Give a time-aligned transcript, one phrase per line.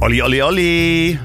[0.00, 1.18] Olli, Olli, Olli.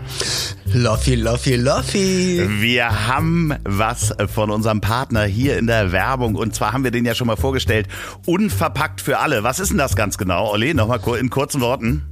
[0.73, 2.43] Loffi, Loffi, Loffi.
[2.59, 7.05] Wir haben was von unserem Partner hier in der Werbung und zwar haben wir den
[7.05, 7.87] ja schon mal vorgestellt.
[8.25, 9.43] Unverpackt für alle.
[9.43, 10.73] Was ist denn das ganz genau, Olli?
[10.73, 12.03] Nochmal in kurzen Worten.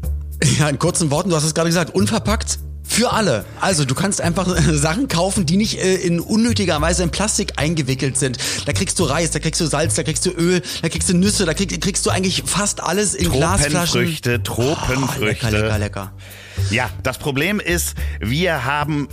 [0.58, 3.46] Ja, in kurzen Worten, du hast es gerade gesagt, unverpackt für alle.
[3.60, 8.18] Also du kannst einfach Sachen kaufen, die nicht äh, in unnötiger Weise in Plastik eingewickelt
[8.18, 8.38] sind.
[8.66, 11.14] Da kriegst du Reis, da kriegst du Salz, da kriegst du Öl, da kriegst du
[11.16, 14.02] Nüsse, da krieg, kriegst du eigentlich fast alles in Glasflaschen.
[14.02, 15.20] Tropenfrüchte, Tropenfrüchte.
[15.22, 16.14] Oh, lecker, lecker, lecker.
[16.70, 19.08] Ja, das Problem ist, wir haben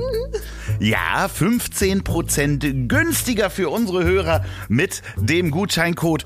[0.81, 6.25] ja, 15% günstiger für unsere Hörer mit dem Gutscheincode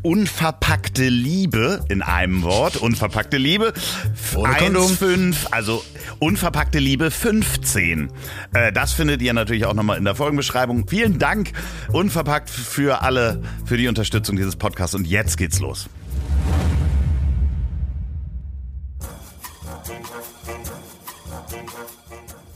[0.00, 2.78] unverpackte Liebe in einem Wort.
[2.78, 3.74] Unverpackte Liebe.
[4.34, 5.84] 1,5, also
[6.20, 8.10] unverpackte Liebe 15.
[8.54, 10.88] Äh, das findet ihr natürlich auch nochmal in der Folgenbeschreibung.
[10.88, 11.52] Vielen Dank,
[11.92, 14.94] unverpackt für alle, für die Unterstützung dieses Podcasts.
[14.94, 15.90] Und jetzt geht's los.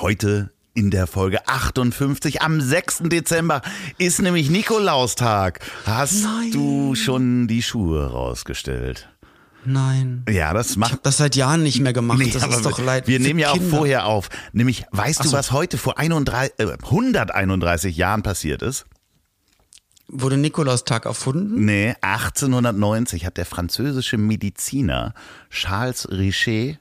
[0.00, 3.02] Heute in der Folge 58 am 6.
[3.04, 3.62] Dezember
[3.98, 5.60] ist nämlich Nikolaustag.
[5.86, 6.50] Hast Nein.
[6.50, 9.08] du schon die Schuhe rausgestellt?
[9.64, 10.24] Nein.
[10.28, 10.90] Ja, das macht.
[10.90, 12.18] Ich hab das seit Jahren nicht mehr gemacht.
[12.18, 13.06] Nee, das ist doch leid.
[13.08, 13.76] Wir nehmen ja auch Kinder.
[13.76, 14.28] vorher auf.
[14.52, 15.36] Nämlich, weißt Ach du, so.
[15.36, 18.84] was heute vor 31, äh, 131 Jahren passiert ist?
[20.08, 21.64] Wurde Nikolaustag erfunden?
[21.64, 25.14] Nee, 1890 hat der französische Mediziner
[25.50, 26.78] Charles Richet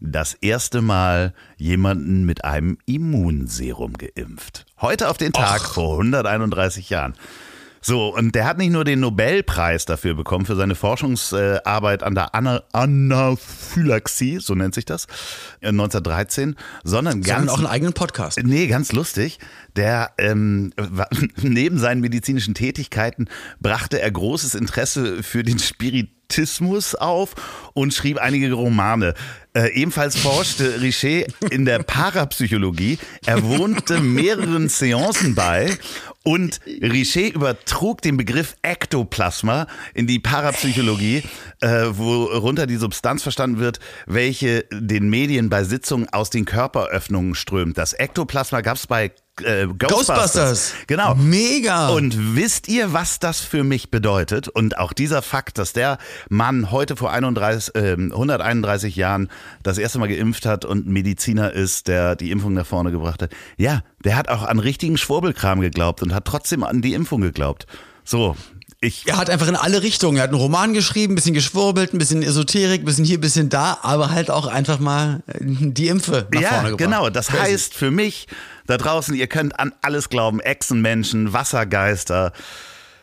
[0.00, 4.66] das erste Mal jemanden mit einem Immunserum geimpft.
[4.80, 7.14] Heute auf den Tag vor 131 Jahren.
[7.82, 12.34] So, und der hat nicht nur den Nobelpreis dafür bekommen, für seine Forschungsarbeit an der
[12.34, 15.06] Ana Anaphylaxie, so nennt sich das,
[15.60, 18.38] äh, 1913, sondern Ganz ganz auch einen eigenen Podcast.
[18.42, 19.38] Nee, ganz lustig.
[19.76, 20.74] Der ähm,
[21.36, 23.28] neben seinen medizinischen Tätigkeiten
[23.60, 25.58] brachte er großes Interesse für den
[26.30, 27.34] Spiritismus auf
[27.74, 29.14] und schrieb einige Romane.
[29.52, 32.98] Äh, ebenfalls forschte Richet in der Parapsychologie.
[33.26, 35.76] Er wohnte mehreren Seancen bei
[36.22, 41.24] und Richet übertrug den Begriff Ektoplasma in die Parapsychologie,
[41.60, 47.76] äh, worunter die Substanz verstanden wird, welche den Medien bei Sitzungen aus den Körperöffnungen strömt.
[47.76, 49.10] Das Ektoplasma gab es bei
[49.44, 50.16] äh, Ghostbusters.
[50.16, 50.74] Ghostbusters.
[50.86, 51.14] Genau.
[51.14, 51.88] Mega.
[51.88, 54.48] Und wisst ihr, was das für mich bedeutet?
[54.48, 59.28] Und auch dieser Fakt, dass der Mann heute vor 31, äh, 131 Jahren
[59.62, 63.22] das erste Mal geimpft hat und ein Mediziner ist, der die Impfung nach vorne gebracht
[63.22, 63.30] hat.
[63.56, 67.66] Ja, der hat auch an richtigen Schwurbelkram geglaubt und hat trotzdem an die Impfung geglaubt.
[68.04, 68.36] So,
[68.80, 70.16] ich Er hat einfach in alle Richtungen.
[70.16, 73.20] Er hat einen Roman geschrieben, ein bisschen geschwurbelt, ein bisschen Esoterik, ein bisschen hier, ein
[73.20, 76.78] bisschen da, aber halt auch einfach mal äh, die Impfe nach ja, vorne gebracht.
[76.78, 77.10] genau.
[77.10, 77.42] Das Crazy.
[77.42, 78.26] heißt für mich
[78.66, 80.40] da draußen, ihr könnt an alles glauben.
[80.40, 82.32] Echsenmenschen, Wassergeister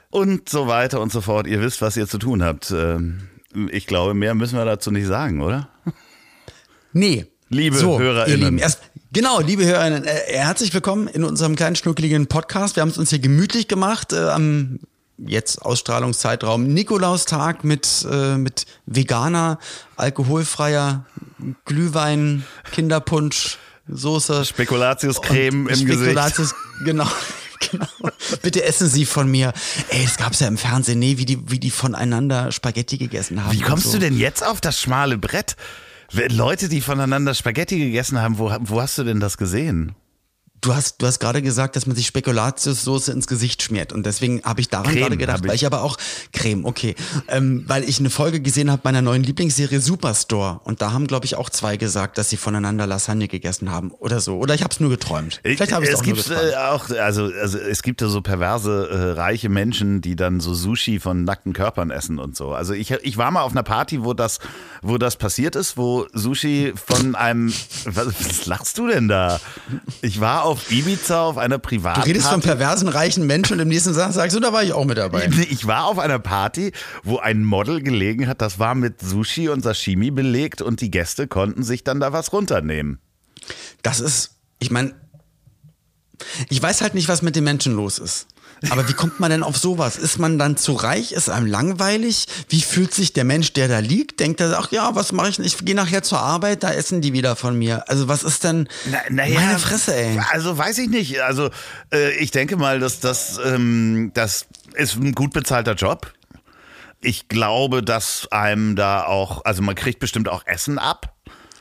[0.09, 1.45] und so weiter und so fort.
[1.47, 2.71] Ihr wisst, was ihr zu tun habt.
[2.71, 3.27] Ähm,
[3.71, 5.69] Ich glaube, mehr müssen wir dazu nicht sagen, oder?
[6.93, 7.25] Nee.
[7.49, 8.39] Liebe so, HörerInnen.
[8.41, 8.81] Lieben, erst,
[9.13, 12.75] genau, liebe HörerInnen, äh, herzlich willkommen in unserem kleinen schnuckeligen Podcast.
[12.75, 14.79] Wir haben es uns hier gemütlich gemacht äh, am
[15.17, 19.59] jetzt Ausstrahlungszeitraum Nikolaustag mit, äh, mit veganer,
[19.95, 21.05] alkoholfreier
[21.65, 23.57] Glühwein, Kinderpunsch,
[23.89, 24.43] Soße.
[24.43, 25.93] Spekulatiuscreme im Gesicht.
[25.93, 27.07] Spekulatius, genau.
[27.71, 27.87] Genau.
[28.43, 29.51] Bitte essen Sie von mir.
[29.89, 33.51] Ey, es gab's ja im Fernsehen, nee, wie die, wie die voneinander Spaghetti gegessen haben.
[33.51, 33.93] Wie kommst so.
[33.93, 35.55] du denn jetzt auf das schmale Brett?
[36.29, 39.95] Leute, die voneinander Spaghetti gegessen haben, wo, wo hast du denn das gesehen?
[40.61, 43.93] Du hast, du hast gerade gesagt, dass man sich Spekulatiussoße ins Gesicht schmiert.
[43.93, 45.47] Und deswegen habe ich daran Creme gerade gedacht, ich.
[45.47, 45.97] weil ich aber auch
[46.33, 46.95] Creme, okay.
[47.27, 50.61] Ähm, weil ich eine Folge gesehen habe meiner neuen Lieblingsserie Superstore.
[50.63, 54.19] Und da haben, glaube ich, auch zwei gesagt, dass sie voneinander Lasagne gegessen haben oder
[54.19, 54.37] so.
[54.37, 55.41] Oder ich habe es nur geträumt.
[55.43, 56.51] Vielleicht habe ich es auch nur geträumt.
[56.51, 60.55] äh, auch, also, also es gibt ja so perverse äh, reiche Menschen, die dann so
[60.55, 62.53] Sushi von nackten Körpern essen und so.
[62.53, 64.39] Also ich, ich war mal auf einer Party, wo das,
[64.81, 67.53] wo das passiert ist, wo Sushi von einem,
[67.85, 69.39] was, was lachst du denn da?
[70.01, 72.09] Ich war auf Ibiza auf einer Privatparty.
[72.09, 74.73] Du redest von perversen, reichen Menschen und im nächsten Satz sagst du, da war ich
[74.73, 75.29] auch mit dabei.
[75.49, 76.71] Ich war auf einer Party,
[77.03, 81.27] wo ein Model gelegen hat, das war mit Sushi und Sashimi belegt und die Gäste
[81.27, 82.99] konnten sich dann da was runternehmen.
[83.81, 84.95] Das ist, ich meine,
[86.49, 88.27] ich weiß halt nicht, was mit den Menschen los ist.
[88.69, 89.97] Aber wie kommt man denn auf sowas?
[89.97, 91.11] Ist man dann zu reich?
[91.11, 92.25] Ist einem langweilig?
[92.49, 94.19] Wie fühlt sich der Mensch, der da liegt?
[94.19, 95.45] Denkt er, ach ja, was mache ich denn?
[95.45, 97.87] Ich gehe nachher zur Arbeit, da essen die wieder von mir.
[97.89, 100.19] Also was ist denn Na, na ja, meine Fresse, ey?
[100.31, 101.21] Also weiß ich nicht.
[101.21, 101.49] Also
[101.93, 106.13] äh, ich denke mal, dass das, ähm, das ist ein gut bezahlter Job.
[106.99, 111.13] Ich glaube, dass einem da auch, also man kriegt bestimmt auch Essen ab.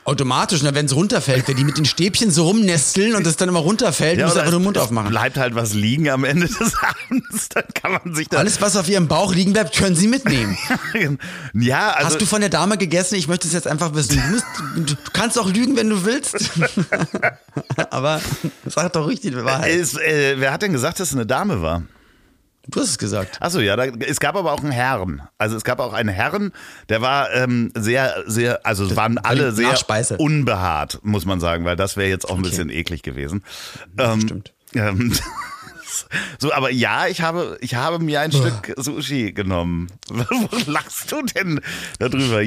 [0.07, 3.59] Automatisch, wenn es runterfällt, wenn die mit den Stäbchen so rumnesteln und es dann immer
[3.59, 5.09] runterfällt, muss oder einfach den es- Mund es aufmachen.
[5.09, 8.37] Bleibt halt was liegen am Ende des Abends, dann kann man sich da.
[8.37, 10.57] Alles, was auf ihrem Bauch liegen bleibt, können sie mitnehmen.
[11.53, 13.15] ja, also Hast du von der Dame gegessen?
[13.15, 14.15] Ich möchte es jetzt einfach wissen.
[14.15, 14.45] Du, musst,
[14.91, 16.51] du kannst auch lügen, wenn du willst.
[17.89, 18.21] Aber
[18.65, 19.75] sag doch ruhig die Wahrheit.
[19.75, 21.83] ist, äh, wer hat denn gesagt, dass es eine Dame war?
[22.67, 23.37] Du hast es gesagt.
[23.41, 25.21] Achso, ja, da, es gab aber auch einen Herrn.
[25.37, 26.51] Also es gab auch einen Herrn,
[26.89, 30.17] der war ähm, sehr, sehr, also es waren alle sehr Nachspeise.
[30.17, 33.43] unbehaart, muss man sagen, weil das wäre jetzt auch ein bisschen eklig gewesen.
[33.97, 34.53] Ähm, stimmt.
[34.73, 35.13] Ähm,
[36.39, 39.87] so, aber ja, ich habe, ich habe mir ein Stück Sushi genommen.
[40.09, 41.61] Wo lachst du denn
[41.99, 42.41] darüber?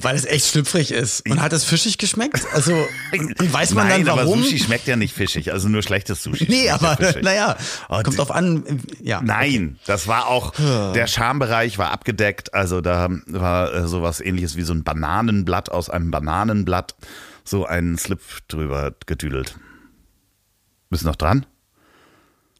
[0.00, 1.28] Weil es echt schlüpfrig ist.
[1.28, 2.40] Und hat es fischig geschmeckt?
[2.52, 2.72] Also,
[3.12, 4.34] und weiß man Nein, dann warum?
[4.38, 6.46] aber Sushi schmeckt ja nicht fischig, also nur schlechtes Sushi.
[6.48, 7.22] nee, ja aber fischig.
[7.22, 7.56] naja,
[7.88, 8.64] Oh, kommt drauf an.
[9.02, 9.20] Ja.
[9.22, 10.52] Nein, das war auch,
[10.94, 15.90] der Schambereich war abgedeckt, also da war äh, sowas ähnliches wie so ein Bananenblatt aus
[15.90, 16.94] einem Bananenblatt,
[17.44, 19.58] so ein Slip drüber gedüdelt.
[20.90, 21.44] Bist noch dran?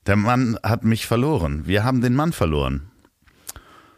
[0.07, 1.63] Der Mann hat mich verloren.
[1.67, 2.91] Wir haben den Mann verloren.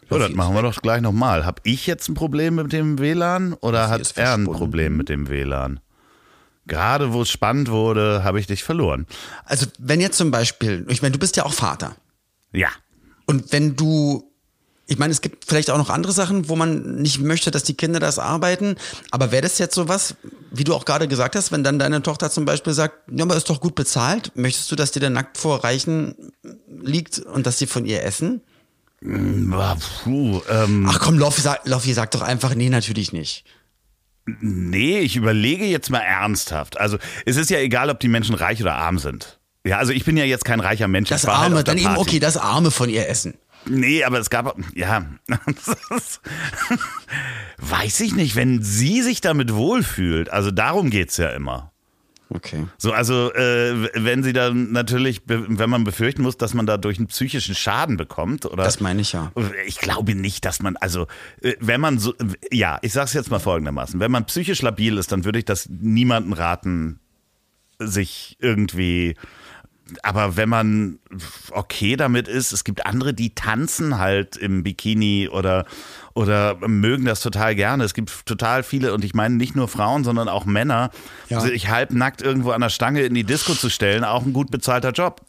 [0.09, 1.45] So, das Loffi machen wir doch gleich nochmal.
[1.45, 4.45] Hab ich jetzt ein Problem mit dem WLAN oder hat er ein.
[4.45, 5.81] Problem mit dem WLAN?
[6.67, 9.07] Gerade wo es spannend wurde, habe ich dich verloren.
[9.45, 11.97] Also, wenn jetzt zum Beispiel, ich meine, du bist ja auch Vater.
[12.53, 12.69] Ja.
[13.27, 14.33] Und wenn du,
[14.87, 17.75] ich meine, es gibt vielleicht auch noch andere Sachen, wo man nicht möchte, dass die
[17.75, 18.77] Kinder das arbeiten.
[19.13, 20.17] Aber wäre das jetzt sowas,
[20.51, 23.37] wie du auch gerade gesagt hast, wenn dann deine Tochter zum Beispiel sagt, ja, aber
[23.37, 26.15] ist doch gut bezahlt, möchtest du, dass dir der nackt vor Reichen
[26.69, 28.43] liegt und dass sie von ihr essen?
[29.53, 33.45] Ah, Puh, ähm, Ach komm, Loffi, sag, Loffi, sag doch einfach, nee, natürlich nicht.
[34.41, 36.81] Nee, ich überlege jetzt mal ernsthaft.
[36.81, 39.39] Also es ist ja egal, ob die Menschen reich oder arm sind.
[39.65, 41.09] Ja, also ich bin ja jetzt kein reicher Mensch.
[41.09, 42.01] Das halt Arme, der dann eben, Party.
[42.01, 43.35] okay, das Arme von ihr essen.
[43.69, 45.07] Nee, aber es gab, ja,
[47.59, 50.31] weiß ich nicht, wenn sie sich damit wohlfühlt.
[50.31, 51.73] Also darum geht's ja immer.
[52.29, 52.67] Okay.
[52.77, 57.07] So, also äh, wenn sie dann natürlich, wenn man befürchten muss, dass man dadurch einen
[57.07, 58.65] psychischen Schaden bekommt, oder?
[58.65, 59.31] Das meine ich ja.
[59.67, 61.07] Ich glaube nicht, dass man, also
[61.41, 62.15] äh, wenn man so,
[62.51, 65.69] ja, ich sag's jetzt mal folgendermaßen, wenn man psychisch labil ist, dann würde ich das
[65.69, 67.01] niemandem raten,
[67.79, 69.17] sich irgendwie,
[70.03, 70.99] aber wenn man
[71.51, 75.67] okay damit ist, es gibt andere, die tanzen halt im Bikini oder
[76.17, 77.85] oder mögen das total gerne.
[77.85, 80.91] Es gibt total viele und ich meine nicht nur Frauen, sondern auch Männer,
[81.29, 81.41] Ja.
[81.41, 84.93] sich halbnackt irgendwo an der Stange in die Disco zu stellen, auch ein gut bezahlter
[84.93, 85.21] Job.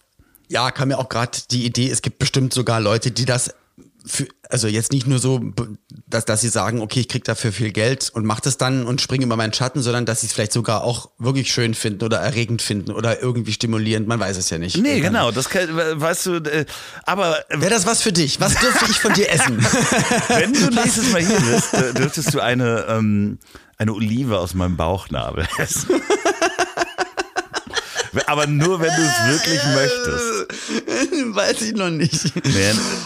[0.48, 3.54] Ja, kam mir auch gerade die Idee, es gibt bestimmt sogar Leute, die das
[4.08, 5.42] für, also jetzt nicht nur so,
[6.08, 9.02] dass, dass sie sagen, okay, ich krieg dafür viel Geld und mach das dann und
[9.02, 12.18] springe über meinen Schatten, sondern dass sie es vielleicht sogar auch wirklich schön finden oder
[12.18, 14.78] erregend finden oder irgendwie stimulierend, man weiß es ja nicht.
[14.78, 16.66] Nee, genau, das kann, weißt du, äh,
[17.04, 18.40] aber Wäre das was für dich?
[18.40, 19.58] Was dürfte ich von dir essen?
[20.28, 23.40] Wenn du nächstes Mal hier bist, äh, dürftest du eine, ähm,
[23.78, 26.02] eine Olive aus meinem Bauchnabel essen.
[28.26, 31.36] Aber nur, wenn du es wirklich möchtest.
[31.36, 32.34] weiß ich noch nicht.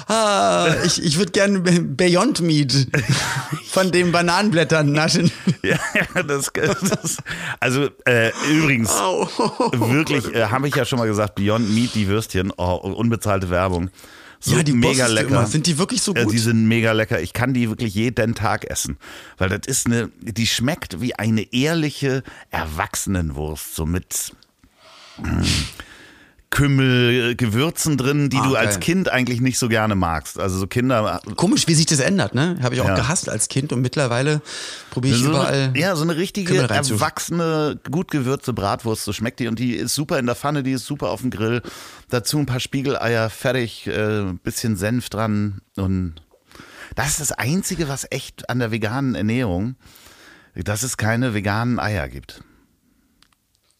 [0.07, 2.87] Ah, ich ich würde gerne Beyond Meat
[3.69, 5.31] von den Bananenblättern naschen.
[5.63, 5.77] ja,
[6.23, 7.17] das, das
[7.59, 12.51] Also äh, übrigens, wirklich, äh, habe ich ja schon mal gesagt, Beyond Meat, die Würstchen,
[12.57, 13.89] oh, unbezahlte Werbung.
[14.43, 15.29] So ja, die mega du lecker.
[15.29, 15.45] Immer.
[15.45, 16.33] Sind die wirklich so Äh, gut?
[16.33, 17.21] Die sind mega lecker.
[17.21, 18.97] Ich kann die wirklich jeden Tag essen.
[19.37, 23.75] Weil das ist eine, die schmeckt wie eine ehrliche Erwachsenenwurst.
[23.75, 24.33] So mit
[26.49, 28.79] Kümmel, Gewürzen drin, die Ah, du als geil.
[28.81, 30.37] Kind eigentlich nicht so gerne magst.
[30.37, 31.21] Also so Kinder.
[31.37, 32.57] Komisch, wie sich das ändert, ne?
[32.61, 32.95] Habe ich auch Ja.
[32.95, 34.41] gehasst als Kind und mittlerweile
[34.89, 35.53] probiere ich So überall.
[35.69, 39.47] eine, ja, so eine richtige, erwachsene, gut gewürzte Bratwurst, so schmeckt die.
[39.47, 41.61] Und die ist super in der Pfanne, die ist super auf dem Grill.
[42.09, 45.61] Dazu ein paar Spiegeleier, fertig, äh, bisschen Senf dran.
[45.77, 46.15] Und
[46.95, 49.77] das ist das Einzige, was echt an der veganen Ernährung,
[50.53, 52.43] dass es keine veganen Eier gibt.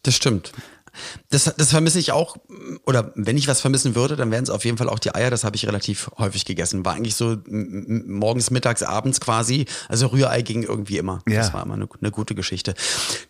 [0.04, 0.52] Das stimmt.
[1.30, 2.36] Das, das vermisse ich auch,
[2.84, 5.30] oder wenn ich was vermissen würde, dann wären es auf jeden Fall auch die Eier.
[5.30, 6.84] Das habe ich relativ häufig gegessen.
[6.84, 9.66] War eigentlich so morgens, mittags, abends quasi.
[9.88, 11.20] Also Rührei ging irgendwie immer.
[11.28, 11.38] Ja.
[11.38, 12.74] Das war immer eine, eine gute Geschichte.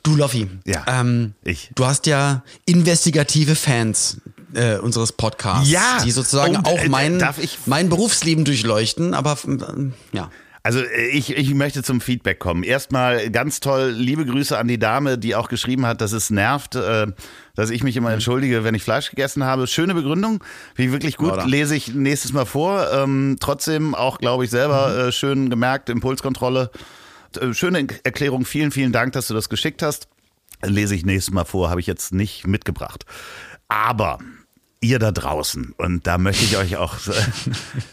[0.02, 1.70] Du, Loffi, ja, ähm, ich.
[1.74, 4.18] du hast ja investigative Fans
[4.54, 6.02] äh, unseres Podcasts, ja.
[6.04, 7.22] die sozusagen Und, auch äh, mein,
[7.66, 9.14] mein Berufsleben durchleuchten.
[9.14, 10.30] Aber äh, ja.
[10.62, 12.62] Also äh, ich, ich möchte zum Feedback kommen.
[12.62, 16.74] Erstmal ganz toll, liebe Grüße an die Dame, die auch geschrieben hat, dass es nervt,
[16.74, 17.06] äh,
[17.54, 18.14] dass ich mich immer mhm.
[18.14, 19.66] entschuldige, wenn ich Fleisch gegessen habe.
[19.66, 20.42] Schöne Begründung,
[20.74, 21.46] wie wirklich gut, Oder?
[21.46, 22.86] lese ich nächstes Mal vor.
[22.92, 25.08] Ähm, trotzdem auch, glaube ich, selber mhm.
[25.08, 26.70] äh, schön gemerkt, Impulskontrolle.
[27.52, 30.06] Schöne Erklärung, vielen, vielen Dank, dass du das geschickt hast.
[30.62, 33.06] Lese ich nächstes Mal vor, habe ich jetzt nicht mitgebracht.
[33.68, 34.18] Aber
[34.82, 36.96] ihr da draußen, und da möchte ich euch auch,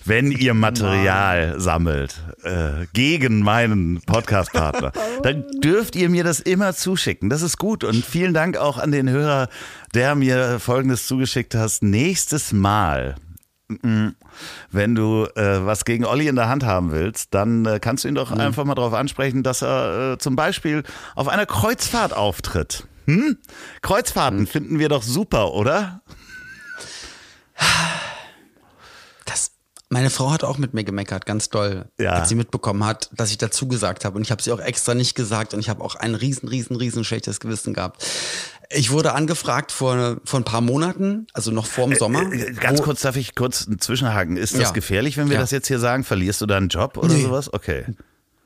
[0.05, 4.91] wenn ihr Material sammelt äh, gegen meinen Podcastpartner,
[5.23, 7.29] dann dürft ihr mir das immer zuschicken.
[7.29, 7.83] Das ist gut.
[7.83, 9.47] Und vielen Dank auch an den Hörer,
[9.93, 11.83] der mir Folgendes zugeschickt hast.
[11.83, 13.15] Nächstes Mal,
[14.71, 18.07] wenn du äh, was gegen Olli in der Hand haben willst, dann äh, kannst du
[18.07, 18.39] ihn doch mhm.
[18.39, 20.83] einfach mal darauf ansprechen, dass er äh, zum Beispiel
[21.15, 22.87] auf einer Kreuzfahrt auftritt.
[23.05, 23.37] Hm?
[23.81, 24.47] Kreuzfahrten mhm.
[24.47, 26.01] finden wir doch super, oder?
[29.25, 29.51] Das,
[29.89, 32.13] meine Frau hat auch mit mir gemeckert, ganz doll, ja.
[32.13, 34.17] als sie mitbekommen hat, dass ich dazu gesagt habe.
[34.17, 36.75] Und ich habe sie auch extra nicht gesagt und ich habe auch ein riesen, riesen,
[36.75, 38.05] riesen schlechtes Gewissen gehabt.
[38.71, 42.31] Ich wurde angefragt vor, vor ein paar Monaten, also noch vor dem Sommer.
[42.31, 44.37] Äh, äh ganz kurz, darf ich kurz zwischenhaken?
[44.37, 44.71] Ist das ja.
[44.71, 45.41] gefährlich, wenn wir ja.
[45.41, 46.03] das jetzt hier sagen?
[46.03, 47.23] Verlierst du deinen Job oder nee.
[47.23, 47.51] sowas?
[47.51, 47.85] Okay.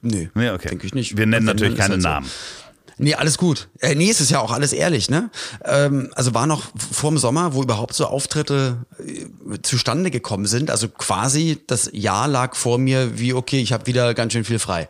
[0.01, 0.69] Nee, nee okay.
[0.69, 1.17] denke ich nicht.
[1.17, 2.25] Wir nennen natürlich keine halt Namen.
[2.25, 2.62] So.
[2.97, 3.69] Nee, alles gut.
[3.79, 5.29] Äh, nee, es ist ja auch alles ehrlich, ne?
[5.65, 10.69] Ähm, also war noch vor dem Sommer, wo überhaupt so Auftritte äh, zustande gekommen sind.
[10.69, 14.59] Also quasi das Jahr lag vor mir wie, okay, ich habe wieder ganz schön viel
[14.59, 14.87] frei.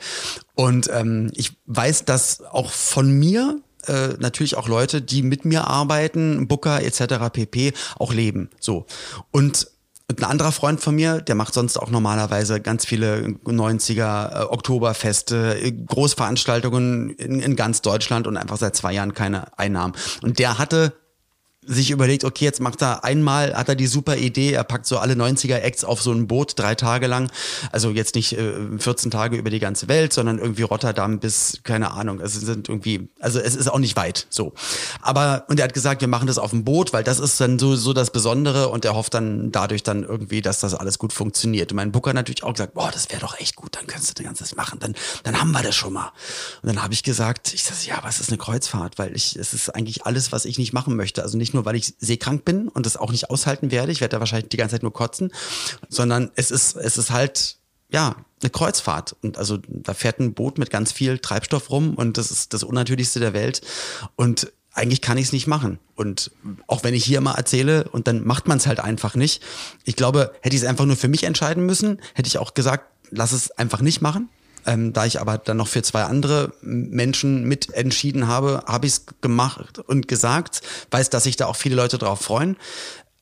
[0.56, 5.68] Und ähm, ich weiß, dass auch von mir äh, natürlich auch Leute, die mit mir
[5.68, 7.30] arbeiten, Booker etc.
[7.32, 7.74] pp.
[7.98, 8.50] auch leben.
[8.60, 8.86] So.
[9.32, 9.68] Und und
[10.10, 15.60] ein anderer Freund von mir, der macht sonst auch normalerweise ganz viele 90er äh, Oktoberfeste,
[15.62, 19.94] äh, Großveranstaltungen in, in ganz Deutschland und einfach seit zwei Jahren keine Einnahmen.
[20.22, 20.94] Und der hatte
[21.66, 24.98] sich überlegt, okay, jetzt macht er einmal, hat er die super Idee, er packt so
[24.98, 27.32] alle 90er-Acts auf so ein Boot, drei Tage lang.
[27.72, 31.92] Also jetzt nicht äh, 14 Tage über die ganze Welt, sondern irgendwie Rotterdam bis, keine
[31.92, 34.54] Ahnung, es sind irgendwie, also es ist auch nicht weit, so.
[35.02, 37.60] Aber, und er hat gesagt, wir machen das auf dem Boot, weil das ist dann
[37.60, 41.14] so, so das Besondere und er hofft dann dadurch dann irgendwie, dass das alles gut
[41.14, 41.72] funktioniert.
[41.72, 44.24] Und mein Booker natürlich auch gesagt, boah, das wäre doch echt gut, dann könntest du
[44.24, 46.12] das Ganze machen, dann, dann haben wir das schon mal.
[46.62, 48.98] Und dann habe ich gesagt, ich sag, ja, was ist eine Kreuzfahrt?
[48.98, 51.24] Weil ich, es ist eigentlich alles, was ich nicht machen möchte.
[51.24, 53.92] Also nicht nur, weil ich seekrank bin und das auch nicht aushalten werde.
[53.92, 55.32] Ich werde da wahrscheinlich die ganze Zeit nur kotzen,
[55.90, 57.58] sondern es ist, es ist halt,
[57.90, 59.16] ja, eine Kreuzfahrt.
[59.22, 62.64] Und also da fährt ein Boot mit ganz viel Treibstoff rum und das ist das
[62.64, 63.62] Unnatürlichste der Welt.
[64.16, 65.80] Und eigentlich kann ich es nicht machen.
[65.96, 66.32] Und
[66.68, 69.44] auch wenn ich hier mal erzähle und dann macht man es halt einfach nicht.
[69.84, 72.86] Ich glaube, hätte ich es einfach nur für mich entscheiden müssen, hätte ich auch gesagt,
[73.12, 74.30] lass es einfach nicht machen.
[74.66, 79.06] Ähm, da ich aber dann noch für zwei andere Menschen mitentschieden habe, habe ich es
[79.22, 82.58] gemacht und gesagt, weiß, dass sich da auch viele Leute drauf freuen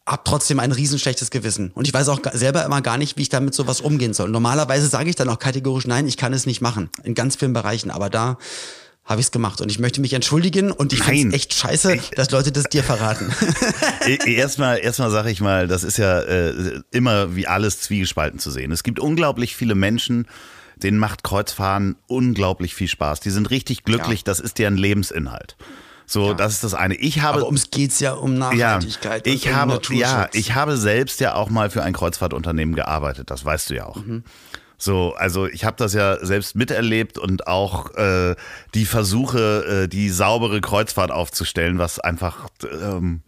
[0.05, 1.71] hab trotzdem ein riesenschlechtes Gewissen.
[1.73, 4.29] Und ich weiß auch selber immer gar nicht, wie ich damit sowas umgehen soll.
[4.29, 6.89] Normalerweise sage ich dann auch kategorisch, nein, ich kann es nicht machen.
[7.03, 7.91] In ganz vielen Bereichen.
[7.91, 8.37] Aber da
[9.05, 9.61] habe ich es gemacht.
[9.61, 12.83] Und ich möchte mich entschuldigen und ich finde es echt scheiße, dass Leute das dir
[12.83, 13.33] verraten.
[14.07, 18.39] E, e, erstmal, erstmal sage ich mal, das ist ja äh, immer wie alles zwiegespalten
[18.39, 18.71] zu sehen.
[18.71, 20.27] Es gibt unglaublich viele Menschen,
[20.83, 23.19] denen macht Kreuzfahren unglaublich viel Spaß.
[23.19, 24.25] Die sind richtig glücklich, ja.
[24.25, 25.55] das ist deren Lebensinhalt.
[26.05, 26.33] So, ja.
[26.33, 26.95] das ist das eine.
[26.95, 29.25] Ich habe, Aber ums geht's ja um Nachhaltigkeit.
[29.25, 33.31] Ja, ich um habe, ja, ich habe selbst ja auch mal für ein Kreuzfahrtunternehmen gearbeitet.
[33.31, 33.95] Das weißt du ja auch.
[33.95, 34.23] Mhm.
[34.77, 38.35] So, also ich habe das ja selbst miterlebt und auch äh,
[38.73, 43.21] die Versuche, äh, die saubere Kreuzfahrt aufzustellen, was einfach ähm,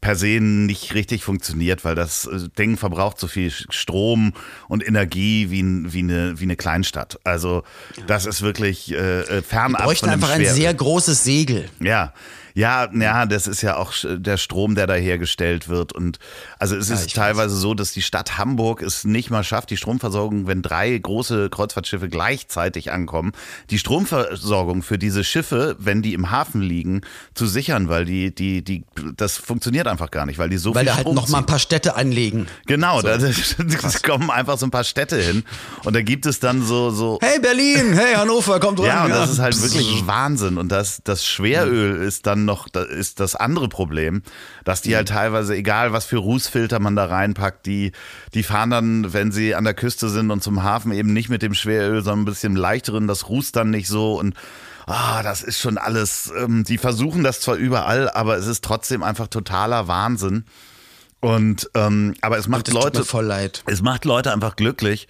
[0.00, 4.32] per se nicht richtig funktioniert, weil das äh, Ding verbraucht so viel Strom
[4.68, 7.18] und Energie wie, wie, eine, wie eine Kleinstadt.
[7.24, 7.62] Also
[8.06, 9.80] das ist wirklich äh, äh fernab.
[9.80, 11.68] Wir bräuchten einfach ein sehr großes Segel.
[11.80, 12.14] Ja,
[12.54, 15.92] ja, ja, das ist ja auch der Strom, der da hergestellt wird.
[15.92, 16.18] Und
[16.58, 17.60] also es ist ja, teilweise weiß.
[17.60, 22.08] so, dass die Stadt Hamburg es nicht mal schafft, die Stromversorgung, wenn drei große Kreuzfahrtschiffe
[22.08, 23.32] gleichzeitig ankommen,
[23.70, 27.02] die Stromversorgung für diese Schiffe, wenn die im Hafen liegen,
[27.34, 28.84] zu sichern, weil die, die, die,
[29.16, 31.46] das funktioniert einfach gar nicht, weil die so weil viel da halt noch mal ein
[31.46, 32.46] paar Städte anlegen.
[32.66, 33.08] Genau, so.
[33.08, 33.28] da, da
[34.02, 35.44] kommen einfach so ein paar Städte hin
[35.84, 37.18] und da gibt es dann so, so.
[37.22, 38.86] Hey Berlin, hey Hannover, kommt rein.
[38.86, 42.82] Ja, und das ist halt wirklich Wahnsinn und das, das Schweröl ist dann noch, da
[42.82, 44.22] ist das andere Problem,
[44.64, 45.14] dass die halt mhm.
[45.14, 47.92] teilweise, egal was für Rußfilter man da reinpackt, die,
[48.34, 51.42] die fahren dann, wenn sie an der Küste sind und zum Hafen eben nicht mit
[51.42, 54.34] dem Schweröl, sondern ein bisschen leichteren, das rußt dann nicht so und
[54.86, 59.02] ah, das ist schon alles, ähm, die versuchen das zwar überall, aber es ist trotzdem
[59.02, 60.44] einfach totaler Wahnsinn.
[61.20, 63.62] Und ähm, aber es macht Leute voll leid.
[63.66, 65.06] es macht Leute einfach glücklich.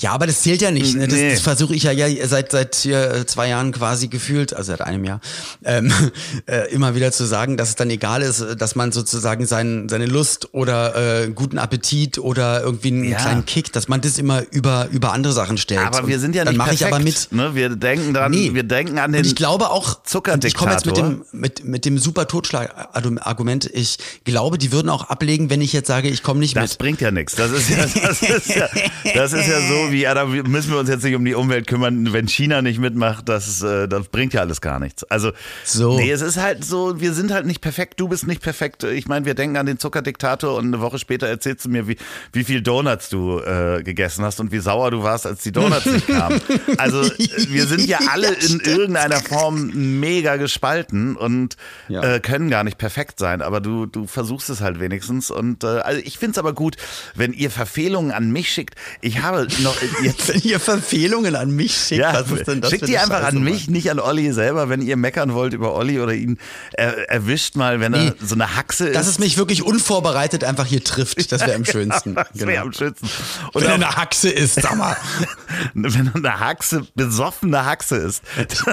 [0.00, 0.96] Ja, aber das zählt ja nicht.
[0.96, 1.06] Ne?
[1.08, 1.30] Das, Nee.
[1.32, 5.04] das versuche ich ja, ja seit seit äh, zwei Jahren quasi gefühlt, also seit einem
[5.04, 5.20] Jahr,
[5.64, 5.92] ähm,
[6.46, 10.06] äh, immer wieder zu sagen, dass es dann egal ist, dass man sozusagen sein, seine
[10.06, 13.18] Lust oder äh, guten Appetit oder irgendwie einen Ja.
[13.18, 15.80] kleinen Kick, dass man das immer über über andere Sachen stellt.
[15.80, 17.28] Aber wir sind ja dann nicht mache ich aber mit.
[17.30, 17.54] Ne?
[17.54, 18.54] Wir denken dran, Nee.
[18.54, 20.00] wir denken an den Und ich glaube auch,
[20.44, 25.08] ich komme jetzt mit dem, mit, mit dem super Totschlag-Argument, ich glaube, die würden auch
[25.08, 26.78] ablegen, wenn ich jetzt sage, ich komme nicht Das mit.
[26.78, 27.34] bringt ja nichts.
[27.34, 28.68] Das ist ja, das ist ja,
[29.14, 31.66] das ist ja so wie, ja, da müssen wir uns jetzt nicht um die Umwelt
[31.66, 35.04] kümmern, wenn China nicht mitmacht, das, äh, das bringt ja alles gar nichts.
[35.04, 35.32] Also,
[35.64, 35.96] So.
[35.96, 38.84] nee, es ist halt so, wir sind halt nicht perfekt, du bist nicht perfekt.
[38.84, 41.96] Ich meine, wir denken an den Zuckerdiktator und eine Woche später erzählst du mir, wie,
[42.32, 45.86] wie viel Donuts du äh, gegessen hast und wie sauer du warst, als die Donuts
[45.86, 46.40] nicht kamen.
[46.78, 47.02] Also,
[47.48, 51.56] wir sind ja alle in irgendeiner Form mega gespalten und
[51.88, 52.02] Ja.
[52.14, 55.30] äh, können gar nicht perfekt sein, aber du, du versuchst es halt wenigstens.
[55.30, 56.76] Und äh, also ich finde es aber gut,
[57.14, 58.74] wenn ihr Verfehlungen an mich schickt.
[59.00, 60.28] Ich habe noch jetzt.
[60.32, 63.26] Wenn ihr Verfehlungen an mich schickt, Ja, was ist denn das schickt die einfach Scheiße,
[63.28, 63.44] an Mann?
[63.44, 66.38] mich, nicht an Olli selber, wenn ihr meckern wollt über Olli oder ihn
[66.72, 68.96] er, erwischt mal, wenn er Nee, so eine Haxe ist.
[68.96, 72.14] Dass es mich wirklich unvorbereitet einfach hier trifft, das wäre am schönsten.
[72.14, 72.62] das wäre Genau.
[72.62, 73.06] am schönsten.
[73.52, 74.96] Und Wenn er eine Haxe ist, sag mal.
[75.74, 78.22] wenn er eine Haxe, besoffene Haxe ist,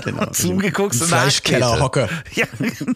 [0.04, 0.22] Genau.
[0.28, 2.10] und zugeguckst Im in Fleischkeller hocke.
[2.34, 2.94] Ja, genau.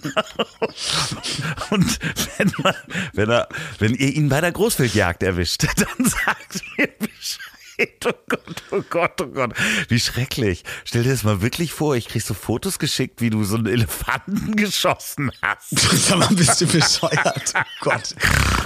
[1.70, 2.00] Und
[2.38, 2.75] wenn, man,
[3.13, 3.48] wenn, er,
[3.80, 7.40] wenn ihr ihn bei der Großwildjagd erwischt, dann sagt mir Bescheid.
[8.06, 9.54] Oh Gott, oh Gott, oh Gott.
[9.88, 10.63] Wie schrecklich.
[10.86, 13.66] Stell dir das mal wirklich vor, ich krieg so Fotos geschickt, wie du so einen
[13.68, 15.70] Elefanten geschossen hast.
[16.08, 17.54] Sag mal, bist du bescheuert?
[17.56, 18.16] Oh Gott.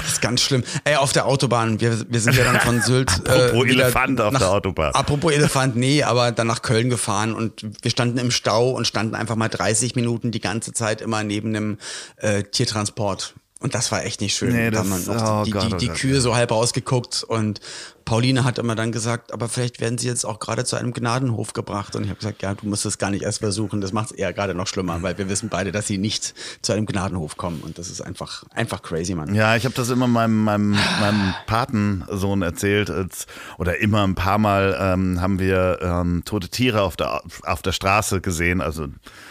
[0.01, 0.63] Das ist ganz schlimm.
[0.83, 3.09] Ey, auf der Autobahn, wir, wir sind ja dann von Sylt.
[3.11, 4.93] Apropos wieder Elefant auf der Autobahn.
[4.93, 9.15] Apropos Elefant, nee, aber dann nach Köln gefahren und wir standen im Stau und standen
[9.15, 11.77] einfach mal 30 Minuten die ganze Zeit immer neben einem
[12.17, 13.33] äh, Tiertransport.
[13.59, 14.53] Und das war echt nicht schön.
[14.53, 15.97] Nee, da das- haben wir noch oh die, Gott, die, oh die Gott.
[15.97, 17.61] Kühe so halb rausgeguckt und
[18.05, 21.53] Pauline hat immer dann gesagt, aber vielleicht werden sie jetzt auch gerade zu einem Gnadenhof
[21.53, 21.95] gebracht.
[21.95, 23.81] Und ich habe gesagt, ja, du musst es gar nicht erst versuchen.
[23.81, 26.73] Das macht es eher gerade noch schlimmer, weil wir wissen beide, dass sie nicht zu
[26.73, 27.61] einem Gnadenhof kommen.
[27.61, 29.33] Und das ist einfach, einfach crazy, Mann.
[29.33, 32.89] Ja, ich habe das immer meinem, meinem, meinem Patensohn erzählt.
[32.91, 33.25] Als,
[33.57, 37.71] oder immer ein paar Mal ähm, haben wir ähm, tote Tiere auf der, auf der
[37.71, 38.61] Straße gesehen.
[38.61, 38.87] Also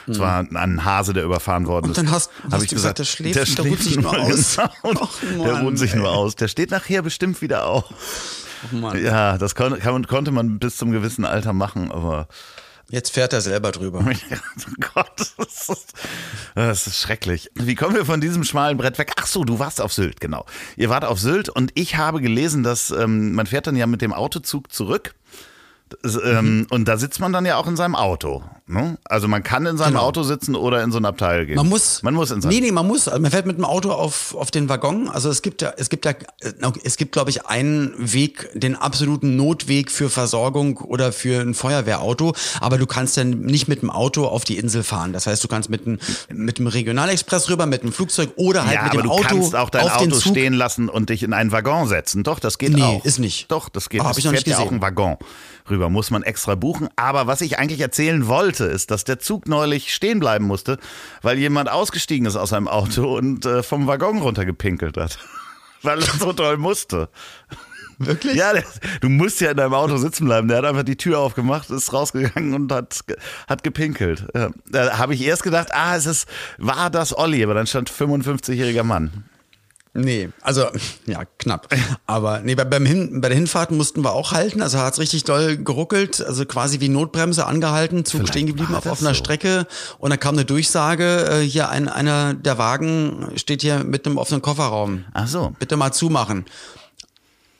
[0.08, 1.96] es war ein Hase, der überfahren worden ist.
[1.96, 2.00] Mhm.
[2.02, 4.56] Und dann hast- hast du gesagt, der schläft- der ruht sich nur aus.
[4.82, 5.02] Genau.
[5.02, 6.14] Och, der Mann, ruht sich nur ey.
[6.14, 6.34] aus.
[6.34, 7.84] Der steht nachher bestimmt wieder auf.
[8.72, 9.02] Oh Mann.
[9.02, 12.28] Ja, das kon kann, konnte man bis zum gewissen Alter machen, aber
[12.90, 14.04] Jetzt fährt er selber drüber.
[14.06, 15.94] oh Gott, das ist,
[16.54, 17.50] das ist schrecklich.
[17.54, 19.12] Wie kommen wir von diesem schmalen Brett weg?
[19.16, 20.44] Ach so, du warst auf Sylt, genau.
[20.76, 24.02] Ihr wart auf Sylt und ich habe gelesen, dass ähm, man fährt dann ja mit
[24.02, 25.14] dem Autozug zurück.
[26.02, 28.42] Das, ähm, Und da sitzt man dann ja auch in seinem Auto.
[28.66, 28.96] Ne?
[29.04, 30.04] Also man kann in seinem Genau.
[30.04, 31.56] Auto sitzen oder in so ein Abteil gehen.
[31.56, 32.02] Man muss.
[32.02, 33.08] Man muss in seinem Nee, nee, man muss.
[33.08, 35.10] Also man fährt mit dem Auto auf, auf den Waggon.
[35.10, 38.74] Also es gibt ja, es gibt ja, äh, es gibt, glaube ich, einen Weg, den
[38.74, 42.32] absoluten Notweg für Versorgung oder für ein Feuerwehrauto.
[42.60, 45.12] Aber du kannst dann nicht mit dem Auto auf die Insel fahren.
[45.12, 45.98] Das heißt, du kannst mit dem,
[46.32, 49.24] mit dem Regionalexpress rüber, mit dem Flugzeug oder halt ja, mit aber dem du Auto
[49.24, 52.22] kannst auch dein Auto stehen lassen und dich in einen Waggon setzen.
[52.24, 53.04] Doch, das geht Nee, auch.
[53.04, 53.50] ist nicht.
[53.50, 54.00] Doch, das geht.
[54.00, 54.78] Aber hab das ich noch fährt nicht ja auch gesehen.
[54.78, 55.16] ein Waggon
[55.68, 55.90] rüber.
[55.90, 56.88] Muss man extra buchen.
[56.96, 60.78] Aber was ich eigentlich erzählen wollte, ist, dass der Zug neulich stehen bleiben musste,
[61.22, 65.18] weil jemand ausgestiegen ist aus seinem Auto und äh, vom Waggon runtergepinkelt hat.
[65.82, 67.08] weil er so toll musste.
[67.98, 68.34] Wirklich?
[68.34, 68.64] Ja, der,
[69.00, 70.48] du musst ja in deinem Auto sitzen bleiben.
[70.48, 73.00] Der hat einfach die Tür aufgemacht, ist rausgegangen und hat,
[73.46, 74.26] hat gepinkelt.
[74.34, 77.90] Ja, da habe ich erst gedacht, ah, es ist, war das Olli, aber dann stand
[77.90, 79.24] 55-jähriger Mann.
[79.96, 80.66] Nee, also
[81.06, 81.68] ja, knapp.
[82.06, 84.60] Aber nee, bei, beim Hin, bei der Hinfahrt mussten wir auch halten.
[84.60, 88.74] Also hat es richtig doll geruckelt, also quasi wie Notbremse angehalten, Zug Vielleicht stehen geblieben
[88.74, 89.14] auf offener so.
[89.14, 89.68] Strecke.
[89.98, 94.18] Und dann kam eine Durchsage, äh, hier ein, einer der Wagen steht hier mit einem
[94.18, 95.04] offenen Kofferraum.
[95.12, 95.54] Ach so.
[95.60, 96.44] Bitte mal zumachen.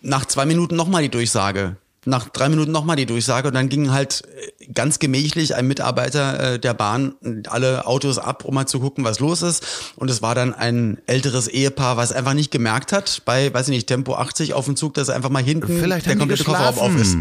[0.03, 1.77] Nach zwei Minuten nochmal die Durchsage.
[2.07, 4.23] Nach drei Minuten nochmal die Durchsage und dann ging halt
[4.61, 7.14] äh, ganz gemächlich ein Mitarbeiter äh, der Bahn
[7.49, 9.64] alle Autos ab, um mal zu gucken, was los ist.
[9.97, 13.75] Und es war dann ein älteres Ehepaar, was einfach nicht gemerkt hat, bei, weiß ich
[13.75, 16.79] nicht, Tempo 80 auf dem Zug, dass einfach mal hinten Vielleicht der die komplette Kofferraum
[16.79, 17.17] auf ist.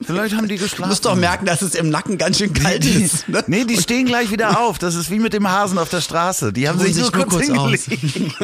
[0.00, 0.88] Vielleicht haben die Du geschlafen.
[0.88, 3.28] musst doch merken, dass es im Nacken ganz schön kalt ist.
[3.28, 3.44] Ne?
[3.46, 4.78] Nee, die stehen gleich wieder auf.
[4.78, 6.52] Das ist wie mit dem Hasen auf der Straße.
[6.52, 7.88] Die haben sich sich nur kurz kurz hingelegt.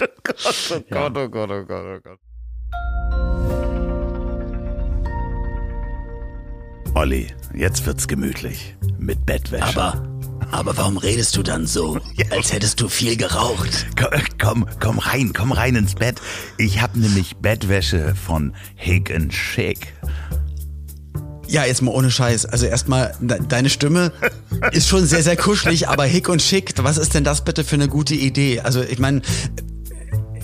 [0.00, 0.36] oh Gott,
[0.70, 2.18] oh Gott, oh Gott, oh Gott, oh Gott.
[6.94, 8.74] Olli, jetzt wird's gemütlich.
[8.98, 9.80] Mit Bettwäsche.
[9.80, 10.02] Aber,
[10.50, 12.00] aber warum redest du dann so,
[12.30, 13.86] als hättest du viel geraucht?
[13.96, 16.20] Komm, komm, komm rein, komm rein ins Bett.
[16.58, 19.94] Ich hab nämlich Bettwäsche von Hick Schick.
[21.46, 22.46] Ja, jetzt mal ohne Scheiß.
[22.46, 24.12] Also erstmal, de deine Stimme
[24.72, 26.74] ist schon sehr, sehr kuschelig, aber hick und schick.
[26.78, 28.60] Was ist denn das bitte für eine gute Idee?
[28.60, 29.22] Also ich meine,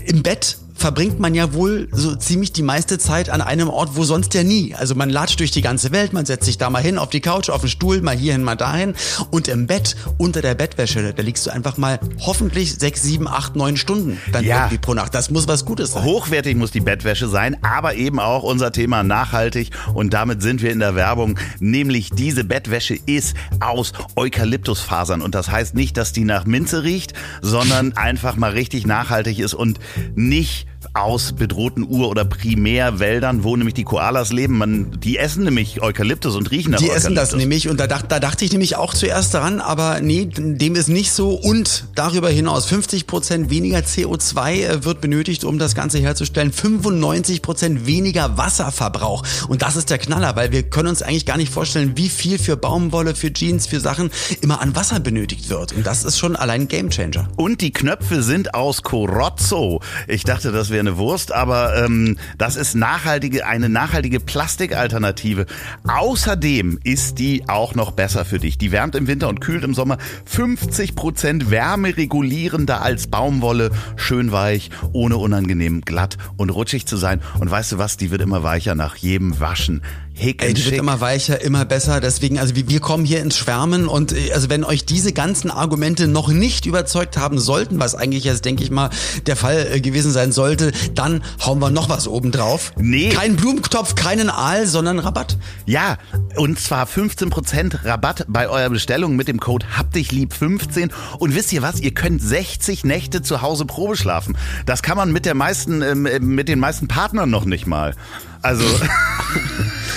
[0.04, 4.04] im Bett verbringt man ja wohl so ziemlich die meiste Zeit an einem Ort, wo
[4.04, 4.74] sonst ja nie.
[4.74, 7.20] Also man latscht durch die ganze Welt, man setzt sich da mal hin, auf die
[7.20, 8.94] Couch, auf den Stuhl, mal hierhin, mal dahin.
[9.30, 13.56] Und im Bett, unter der Bettwäsche, da liegst du einfach mal hoffentlich sechs, sieben, acht,
[13.56, 14.58] neun Stunden dann Ja.
[14.64, 15.14] irgendwie pro Nacht.
[15.14, 16.04] Das muss was Gutes sein.
[16.04, 19.70] Hochwertig muss die Bettwäsche sein, aber eben auch unser Thema nachhaltig.
[19.94, 21.38] Und damit sind wir in der Werbung.
[21.58, 25.22] Nämlich diese Bettwäsche ist aus Eukalyptusfasern.
[25.22, 29.54] Und das heißt nicht, dass die nach Minze riecht, sondern einfach mal richtig nachhaltig ist
[29.54, 29.78] und
[30.14, 30.65] nicht
[30.96, 34.58] aus bedrohten Ur- oder Primärwäldern, wo nämlich die Koalas leben.
[34.58, 37.30] Man, die essen nämlich Eukalyptus und riechen nach Die essen Eukalyptus.
[37.30, 40.74] das nämlich und da, dacht, da dachte ich nämlich auch zuerst daran, aber nee, dem
[40.74, 45.74] ist nicht so und darüber hinaus 50 Prozent weniger CO2 äh, wird benötigt, um das
[45.74, 51.02] Ganze herzustellen, 95 Prozent weniger Wasserverbrauch und das ist der Knaller, weil wir können uns
[51.02, 55.00] eigentlich gar nicht vorstellen, wie viel für Baumwolle, für Jeans, für Sachen immer an Wasser
[55.00, 57.28] benötigt wird und das ist schon allein ein Gamechanger.
[57.36, 59.80] Und die Knöpfe sind aus Corozzo.
[60.08, 65.46] Ich dachte, das wäre eine Wurst, aber ähm, das ist nachhaltige, eine nachhaltige Plastikalternative.
[65.86, 68.58] Außerdem ist die auch noch besser für dich.
[68.58, 69.98] Die wärmt im Winter und kühlt im Sommer
[70.32, 73.70] 50% wärmeregulierender als Baumwolle.
[73.96, 77.20] Schön weich, ohne unangenehm glatt und rutschig zu sein.
[77.40, 77.96] Und weißt du was?
[77.96, 79.82] Die wird immer weicher nach jedem Waschen.
[80.18, 80.78] Hick Ey, die wird schick.
[80.78, 82.00] immer weicher, immer besser.
[82.00, 85.50] Deswegen, also wir, wir kommen hier ins Schwärmen und äh, also wenn euch diese ganzen
[85.50, 88.88] Argumente noch nicht überzeugt haben sollten, was eigentlich jetzt, denke ich mal,
[89.26, 92.72] der Fall äh, gewesen sein sollte, dann hauen wir noch was oben drauf.
[92.78, 93.10] Nee.
[93.10, 95.36] Kein Blumentopf, keinen Aal, sondern Rabatt.
[95.66, 95.98] Ja,
[96.36, 100.90] und zwar 15% Rabatt bei eurer Bestellung mit dem Code HabDichLieb15.
[101.18, 101.80] Und wisst ihr was?
[101.80, 104.38] Ihr könnt 60 Nächte zu Hause Probe schlafen.
[104.64, 107.94] Das kann man mit der meisten, ähm, äh, mit den meisten Partnern noch nicht mal.
[108.40, 108.64] Also,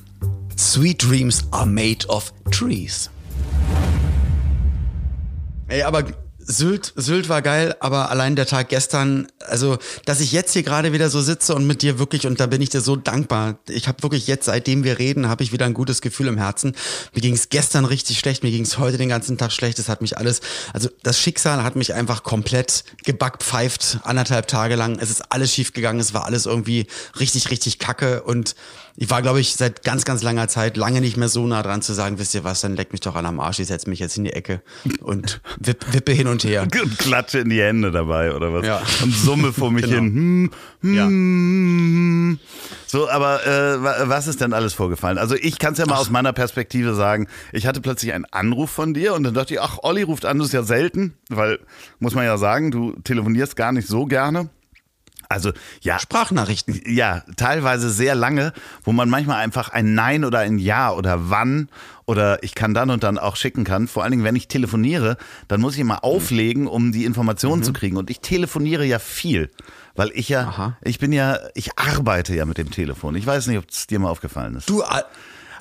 [0.57, 3.11] Sweet dreams are made of trees.
[5.69, 6.05] Ey, aber
[6.51, 10.93] Sylt, Sylt war geil, aber allein der Tag gestern, also, dass ich jetzt hier gerade
[10.93, 13.59] wieder so sitze und mit dir wirklich, und da bin ich dir so dankbar.
[13.69, 16.75] Ich habe wirklich jetzt, seitdem wir reden, habe ich wieder ein gutes Gefühl im Herzen.
[17.15, 19.79] Mir ging es gestern richtig schlecht, mir ging es heute den ganzen Tag schlecht.
[19.79, 20.41] Es hat mich alles,
[20.73, 24.99] also das Schicksal hat mich einfach komplett gebackpfeift, anderthalb Tage lang.
[24.99, 26.87] Es ist alles schief gegangen, es war alles irgendwie
[27.19, 28.57] richtig, richtig kacke und
[29.03, 31.81] ich war, glaube ich, seit ganz, ganz langer Zeit lange nicht mehr so nah dran
[31.81, 33.99] zu sagen, wisst ihr was, dann leck mich doch an am Arsch, ich setze mich
[33.99, 34.61] jetzt in die Ecke
[35.01, 36.63] und wipp, wippe hin und her.
[36.63, 38.67] Und klatsche in die Hände dabei oder was?
[38.67, 38.83] Ja.
[39.03, 39.95] Und summe vor mich Genau.
[39.97, 40.51] hin.
[40.83, 41.07] Hm, Ja.
[41.07, 42.39] hm.
[42.87, 45.17] So, aber äh, wa- was ist denn alles vorgefallen?
[45.17, 47.27] Also ich kann es ja mal aus meiner Perspektive sagen.
[47.53, 50.39] Ich hatte plötzlich einen Anruf von dir und dann dachte ich, ach, Olli ruft an,
[50.39, 51.59] das ist ja selten, weil,
[52.01, 54.51] muss man ja sagen, du telefonierst gar nicht so gerne.
[55.31, 56.83] Also ja, Sprachnachrichten.
[56.87, 61.69] ja, teilweise sehr lange, wo man manchmal einfach ein Nein oder ein Ja oder wann
[62.05, 63.87] oder ich kann dann und dann auch schicken kann.
[63.87, 65.17] Vor allen Dingen, wenn ich telefoniere,
[65.47, 67.97] dann muss ich immer auflegen, um die Informationen zu kriegen.
[67.97, 69.51] Und ich telefoniere ja viel,
[69.95, 70.77] weil ich ja, Aha.
[70.83, 73.15] ich bin ja, ich arbeite ja mit dem Telefon.
[73.15, 74.69] Ich weiß nicht, ob es dir mal aufgefallen ist.
[74.69, 75.05] Du, all-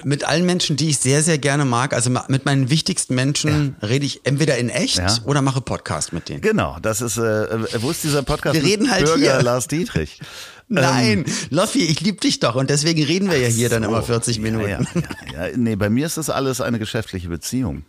[0.04, 4.06] mit allen Menschen, die ich sehr, sehr gerne mag, also mit meinen wichtigsten Menschen rede
[4.06, 5.18] ich entweder in echt Ja.
[5.26, 6.42] oder mache Podcast mit denen.
[6.42, 8.56] Genau, das ist, äh, äh, wo ist dieser Podcast?
[8.56, 9.42] Wir reden halt Bürger hier.
[9.42, 10.20] Lars Dietrich.
[10.68, 13.90] Nein, Loffi, ich liebe dich doch und deswegen reden wir ja hier dann So.
[13.90, 14.70] immer 40 Minuten.
[14.70, 15.02] Ja, ja,
[15.34, 17.84] ja, ja, nee, bei mir ist das alles eine geschäftliche Beziehung.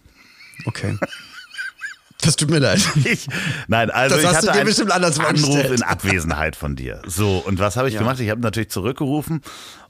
[0.64, 0.96] Okay.
[2.22, 2.80] Das tut mir leid.
[3.04, 3.26] Ich,
[3.68, 5.80] nein, also Das ich hast hatte du dir einen bestimmt anders Anruf vorgestellt.
[5.80, 7.00] in Abwesenheit von dir.
[7.06, 8.00] So, und was habe ich Ja.
[8.00, 8.20] gemacht?
[8.20, 9.42] Ich habe natürlich zurückgerufen.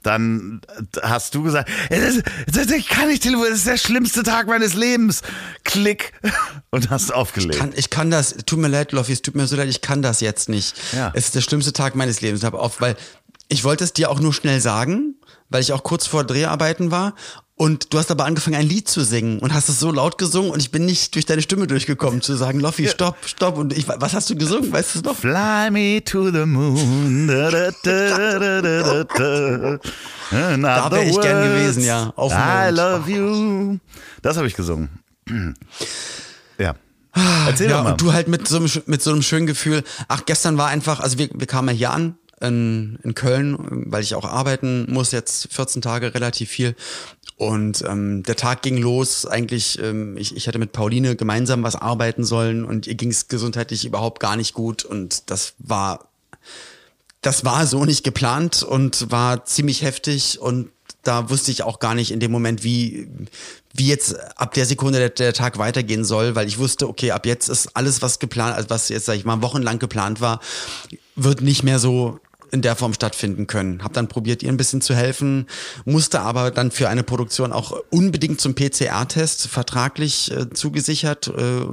[0.03, 0.61] Dann
[1.03, 4.23] hast du gesagt, "Es ist- es ist- ich kann nicht telefonieren, es ist der schlimmste
[4.23, 5.21] Tag meines Lebens.
[5.63, 6.13] Klick.
[6.71, 7.59] Und hast aufgelegt.
[7.59, 10.01] Kann, ich kann das, tut mir leid, Loffi, es tut mir so leid, ich kann
[10.01, 10.75] das jetzt nicht.
[10.93, 11.11] Ja.
[11.13, 12.43] Es ist der schlimmste Tag meines Lebens.
[12.43, 12.95] Hab auf, weil
[13.47, 15.15] ich wollte es dir auch nur schnell sagen,
[15.49, 17.13] weil ich auch kurz vor Dreharbeiten war.
[17.61, 20.49] Und du hast aber angefangen, ein Lied zu singen und hast es so laut gesungen
[20.49, 23.55] und ich bin nicht durch deine Stimme durchgekommen, zu sagen, Loffi, stopp, stopp.
[23.55, 24.73] Und ich, was hast du gesungen?
[24.73, 25.15] Weißt du es noch?
[25.15, 27.27] Fly me to the moon.
[27.27, 29.79] Da, da, da, da, da, da,
[30.31, 30.57] da.
[30.57, 33.77] Da wär ich gern gewesen, ja, auf I love you.
[34.23, 34.89] Das habe ich gesungen.
[36.57, 36.73] Ja.
[37.45, 37.91] Erzähl ja, doch mal.
[37.91, 39.83] und du halt mit so, einem, mit so einem schönen Gefühl.
[40.07, 43.55] Ach, gestern war einfach, also wir, wir kamen ja hier an in, in Köln,
[43.91, 46.75] weil ich auch arbeiten muss, jetzt 14 Tage relativ viel.
[47.41, 49.25] Und ähm, der Tag ging los.
[49.25, 53.29] Eigentlich, ähm, ich, ich hätte mit Pauline gemeinsam was arbeiten sollen und ihr ging es
[53.29, 54.85] gesundheitlich überhaupt gar nicht gut.
[54.85, 56.11] Und das war
[57.21, 60.69] das war so nicht geplant und war ziemlich heftig und
[61.01, 63.07] da wusste ich auch gar nicht in dem Moment, wie,
[63.73, 67.25] wie jetzt ab der Sekunde der, der Tag weitergehen soll, weil ich wusste, okay, ab
[67.25, 70.41] jetzt ist alles, was geplant, also was jetzt, sag ich mal, wochenlang geplant war,
[71.15, 72.19] wird nicht mehr so
[72.51, 73.83] in der Form stattfinden können.
[73.83, 75.47] Hab dann probiert, ihr ein bisschen zu helfen,
[75.85, 81.65] musste aber dann für eine Produktion auch unbedingt zum PCR-Test vertraglich äh, zugesichert, äh,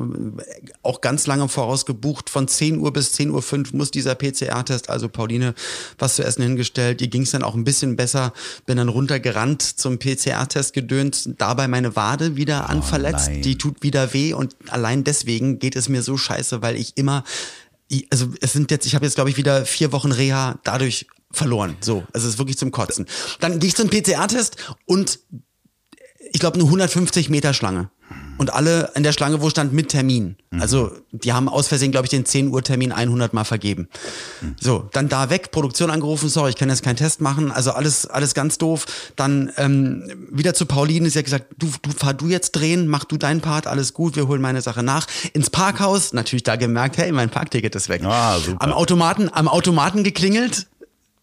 [0.83, 2.31] auch ganz lange im Voraus gebucht.
[2.31, 5.55] Von 10 Uhr bis 10 Uhr 5 muss dieser PCR-Test, also Pauline,
[5.99, 7.01] was zu essen hingestellt.
[7.03, 8.33] Ihr ging es dann auch ein bisschen besser,
[8.65, 13.43] bin dann runtergerannt zum PCR-Test gedönt, dabei meine Wade wieder oh, anverletzt, nein.
[13.43, 17.25] die tut wieder weh und allein deswegen geht es mir so scheiße, weil ich immer
[18.11, 21.77] also es sind jetzt, ich habe jetzt glaube ich wieder vier Wochen Reha dadurch verloren.
[21.81, 23.07] So, also es ist wirklich zum Kotzen.
[23.41, 25.21] Dann gehe ich zum PCR-Test und
[26.33, 27.91] ich glaube eine 150 Meter Schlange
[28.39, 30.37] und alle in der Schlange, wo stand mit Termin.
[30.51, 30.63] Mhm.
[30.63, 33.89] Also die haben aus Versehen, glaube ich, den 10 Uhr Termin 100 Mal vergeben.
[34.41, 34.55] Mhm.
[34.59, 38.07] So, dann da weg, Produktion angerufen, sorry, ich kann jetzt keinen Test machen, also alles
[38.07, 38.87] alles ganz doof.
[39.17, 43.05] Dann ähm, wieder zu Pauline, sie hat gesagt, du, du fahr du jetzt drehen, mach
[43.05, 45.07] du deinen Part, alles gut, wir holen meine Sache nach.
[45.33, 48.03] Ins Parkhaus, natürlich da gemerkt, hey, mein Parkticket ist weg.
[48.05, 48.63] Ah, super.
[48.63, 50.69] Am Automaten, am Automaten geklingelt,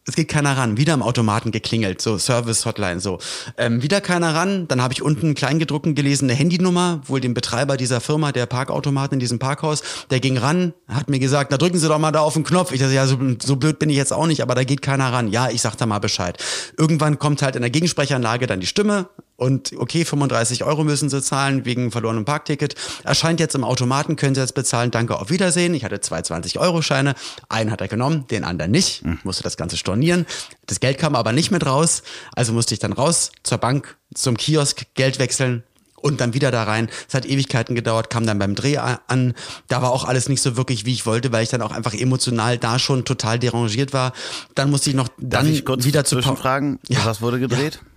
[0.07, 0.77] es geht keiner ran.
[0.77, 3.17] Wieder am Automaten geklingelt, so Service-Hotline, so.
[3.57, 4.67] Ähm, wieder keiner ran.
[4.67, 9.15] Dann habe ich unten kleingedruckten gelesen eine Handynummer, wohl dem Betreiber dieser Firma, der Parkautomaten
[9.15, 9.81] in diesem Parkhaus.
[10.11, 12.71] Der ging ran, hat mir gesagt, na drücken Sie doch mal da auf den Knopf.
[12.71, 15.11] Ich dachte, ja, so, so blöd bin ich jetzt auch nicht, aber da geht keiner
[15.11, 15.27] ran.
[15.27, 16.37] Ja, ich sag da mal Bescheid.
[16.77, 21.21] Irgendwann kommt halt in der Gegensprechanlage dann die Stimme und okay, 35 Euro müssen sie
[21.21, 22.75] zahlen wegen verlorenem Parkticket.
[23.03, 25.73] Erscheint jetzt im Automaten, können sie jetzt bezahlen, danke, auf Wiedersehen.
[25.73, 27.15] Ich hatte zwei 20-Euro-Scheine,
[27.49, 29.19] einen hat er genommen, den anderen nicht, hm.
[29.23, 30.25] musste das Ganze stornieren.
[30.67, 32.03] Das Geld kam aber nicht mit raus,
[32.35, 35.63] also musste ich dann raus zur Bank, zum Kiosk, Geld wechseln,
[36.05, 36.87] und dann wieder da rein.
[37.07, 39.33] Es hat Ewigkeiten gedauert, kam dann beim Dreh an.
[39.67, 41.95] Da war auch alles nicht so wirklich, wie ich wollte, weil ich dann auch einfach
[41.95, 44.13] emotional da schon total derangiert war.
[44.53, 46.79] Dann musste ich noch Darf dann ich kurz wieder zu fragen.
[46.87, 47.79] Ja, was wurde gedreht?
[47.81, 47.94] Ja.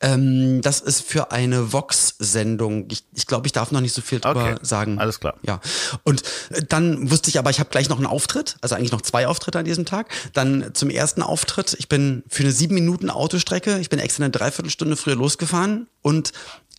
[0.00, 2.86] Ähm, das ist für eine Vox-Sendung.
[2.90, 4.56] Ich, ich glaube, ich darf noch nicht so viel drüber okay.
[4.62, 4.98] sagen.
[4.98, 5.34] Alles klar.
[5.42, 5.60] Ja.
[6.04, 9.02] Und äh, dann wusste ich aber, ich habe gleich noch einen Auftritt, also eigentlich noch
[9.02, 10.08] zwei Auftritte an diesem Tag.
[10.34, 14.30] Dann zum ersten Auftritt, ich bin für eine sieben Minuten Autostrecke, ich bin extra eine
[14.30, 16.32] Dreiviertelstunde früher losgefahren und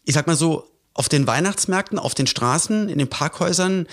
[0.06, 3.88] ich sag mal so, auf den Weihnachtsmärkten, auf den Straßen, in den Parkhäusern,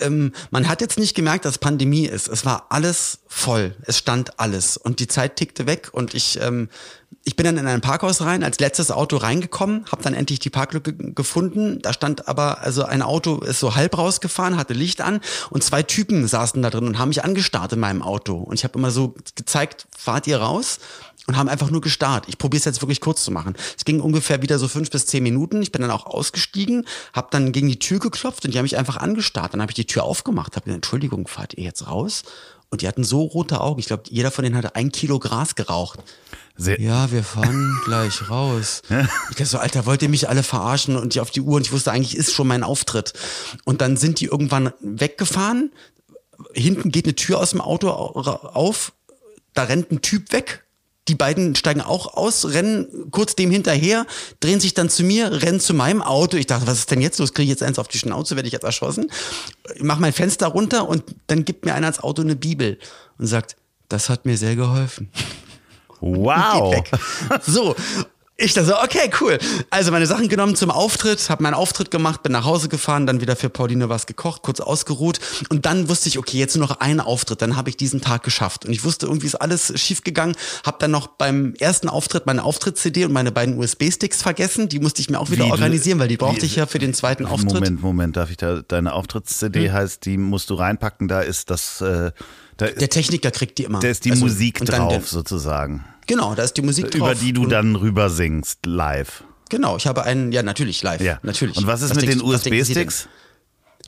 [0.00, 2.28] ähm, man hat jetzt nicht gemerkt, dass Pandemie ist.
[2.28, 3.76] Es war alles voll.
[3.82, 4.76] Es stand alles.
[4.76, 6.68] Und die Zeit tickte weg und ich ähm,
[7.24, 10.50] ich bin dann in ein Parkhaus rein, als letztes Auto reingekommen, habe dann endlich die
[10.50, 11.80] Parklücke gefunden.
[11.80, 15.82] Da stand aber, also ein Auto ist so halb rausgefahren, hatte Licht an und zwei
[15.82, 18.36] Typen saßen da drin und haben mich angestarrt in meinem Auto.
[18.36, 20.78] Und ich habe immer so gezeigt, fahrt ihr raus?
[21.28, 22.24] Und haben einfach nur gestarrt.
[22.26, 23.54] Ich probiere es jetzt wirklich kurz zu machen.
[23.78, 25.62] Es ging ungefähr wieder so fünf bis zehn Minuten.
[25.62, 28.76] Ich bin dann auch ausgestiegen, habe dann gegen die Tür geklopft und die haben mich
[28.76, 29.54] einfach angestarrt.
[29.54, 32.24] Dann habe ich die Tür aufgemacht, habe gesagt, Entschuldigung, fahrt ihr jetzt raus?
[32.70, 33.78] Und die hatten so rote Augen.
[33.78, 36.00] Ich glaube, jeder von denen hatte ein Kilo Gras geraucht.
[36.56, 38.82] Sehr ja, wir fahren gleich raus.
[39.30, 41.66] Ich dachte so, Alter, wollt ihr mich alle verarschen und die auf die Uhr und
[41.66, 43.12] ich wusste eigentlich ist schon mein Auftritt.
[43.64, 45.72] Und dann sind die irgendwann weggefahren.
[46.52, 48.92] Hinten geht eine Tür aus dem Auto auf.
[49.54, 50.64] Da rennt ein Typ weg.
[51.08, 54.06] Die beiden steigen auch aus, rennen kurz dem hinterher,
[54.38, 56.36] drehen sich dann zu mir, rennen zu meinem Auto.
[56.36, 57.34] Ich dachte, was ist denn jetzt los?
[57.34, 59.10] Kriege ich jetzt eins auf die Schnauze, werde ich jetzt erschossen?
[59.74, 62.78] Ich mache mein Fenster runter und dann gibt mir einer ans Auto eine Bibel
[63.18, 63.56] und sagt,
[63.88, 65.10] das hat mir sehr geholfen.
[66.02, 66.82] Wow.
[67.46, 67.74] So,
[68.36, 69.38] ich dachte so, okay, cool.
[69.70, 73.20] Also meine Sachen genommen zum Auftritt, habe meinen Auftritt gemacht, bin nach Hause gefahren, dann
[73.20, 76.80] wieder für Pauline was gekocht, kurz ausgeruht und dann wusste ich, okay, jetzt nur noch
[76.80, 80.02] ein Auftritt, dann habe ich diesen Tag geschafft und ich wusste, irgendwie ist alles schief
[80.02, 80.34] gegangen,
[80.66, 85.02] habe dann noch beim ersten Auftritt meine Auftritts-CD und meine beiden USB-Sticks vergessen, die musste
[85.02, 87.26] ich mir auch wieder wie, organisieren, weil die brauchte wie, ich ja für den zweiten
[87.26, 87.54] Auftritt.
[87.54, 89.72] Moment, Moment, darf ich da, deine Auftritts-CD hm.
[89.72, 91.80] heißt, die musst du reinpacken, da ist das...
[91.80, 92.10] Äh,
[92.66, 93.80] da, der Techniker kriegt die immer.
[93.80, 95.84] Da ist die also, Musik drauf, sozusagen.
[96.06, 97.12] Genau, da ist die Musik drauf.
[97.12, 99.24] Über die du dann rüber singst, live.
[99.48, 101.18] Genau, ich habe einen, ja natürlich live, ja.
[101.22, 101.58] natürlich.
[101.58, 103.08] Und was ist was mit den USB-Sticks?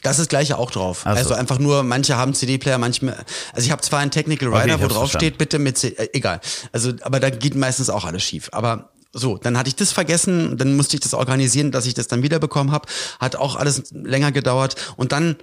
[0.03, 1.01] Das ist gleiche auch drauf.
[1.05, 1.09] So.
[1.09, 3.17] Also einfach nur, manche haben CD-Player, manche,
[3.55, 6.11] also ich habe zwar einen Technical Rider, okay, wo drauf steht, bitte mit, C äh,
[6.13, 6.41] egal.
[6.73, 8.51] Also, aber da geht meistens auch alles schief.
[8.53, 12.09] Aber so, dann hatte ich das vergessen, dann musste ich das organisieren, dass ich das
[12.09, 12.87] dann wiederbekommen habe.
[13.19, 14.77] Hat auch alles länger gedauert.
[14.97, 15.37] Und dann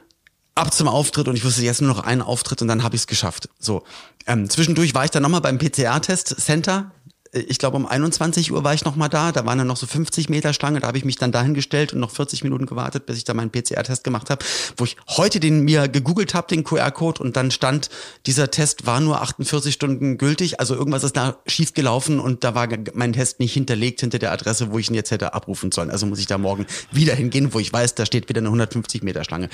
[0.55, 3.01] ab zum Auftritt und ich wusste jetzt nur noch einen Auftritt und dann habe ich
[3.01, 3.49] es geschafft.
[3.59, 3.83] So,
[4.27, 6.91] ähm, zwischendurch war ich dann nochmal beim PCR-Test-Center
[7.31, 9.87] ich glaube um 21 Uhr war ich noch mal da, da waren dann noch so
[9.87, 13.17] 50 Meter Schlange, da habe ich mich dann dahingestellt und noch 40 Minuten gewartet, bis
[13.17, 14.43] ich da meinen PCR-Test gemacht habe,
[14.75, 17.89] wo ich heute den mir gegoogelt habe, den QR-Code und dann stand,
[18.25, 22.53] dieser Test war nur 48 Stunden gültig, also irgendwas ist da schief gelaufen und da
[22.53, 25.89] war mein Test nicht hinterlegt hinter der Adresse, wo ich ihn jetzt hätte abrufen sollen.
[25.89, 29.03] Also muss ich da morgen wieder hingehen, wo ich weiß, da steht wieder eine 150
[29.03, 29.49] Meter Schlange.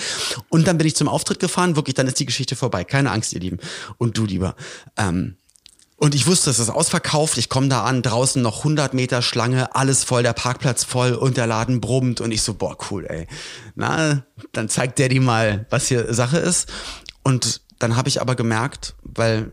[0.50, 2.84] Und dann bin ich zum Auftritt gefahren, wirklich, dann ist die Geschichte vorbei.
[2.84, 3.60] Keine Angst, ihr Lieben.
[3.98, 4.56] Und du lieber.
[4.98, 5.36] Ähm,
[6.00, 7.40] und ich wusste, es ist ausverkauft.
[7.40, 11.38] Ich komme da an, draußen noch 100 Meter Schlange, alles voll, der Parkplatz voll und
[11.38, 12.22] der Laden brummt.
[12.22, 13.28] Und ich so, boah, cool, ey.
[13.76, 16.70] Na, dann zeigt der die mal, was hier Sache ist.
[17.24, 19.52] Und dann habe ich aber gemerkt, weil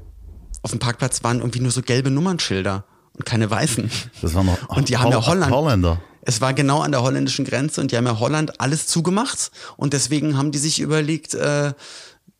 [0.60, 2.84] auf dem Parkplatz waren irgendwie nur so gelbe Nummernschilder
[3.16, 3.90] und keine weißen.
[4.20, 5.50] Das waren noch Und die haben ja Holland.
[5.50, 6.00] Holländer.
[6.26, 9.92] Es war genau an der holländischen Grenze und die haben ja Holland alles zugemacht und
[9.92, 11.72] deswegen haben die sich überlegt, äh,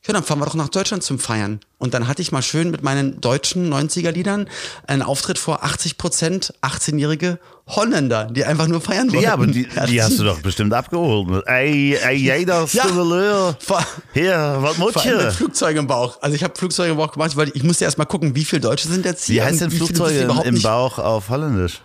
[0.07, 1.61] ja, dann fahren wir doch nach Deutschland zum Feiern.
[1.79, 4.49] Und dann hatte ich mal schön mit meinen deutschen 90er-Liedern
[4.87, 7.39] einen Auftritt vor 80 Prozent 18-jährige
[7.69, 9.23] Holländer, die einfach nur feiern wollten.
[9.25, 11.45] Ja, aber die, die hast du doch bestimmt abgeholt.
[11.47, 12.85] Ey, ey, jeder Ja.
[12.85, 13.57] Stimuleur.
[13.61, 15.33] Vor- Hier, was muss allem mit?
[15.35, 16.19] Flugzeug im Bauch.
[16.21, 18.61] Also ich habe Flugzeuge im Bauch gemacht, weil ich musste erst mal gucken, wie viele
[18.61, 19.37] Deutsche sind jetzt hier.
[19.37, 20.61] Wie heißt denn Flugzeuge im.
[20.61, 21.81] Bauch auf Holländisch?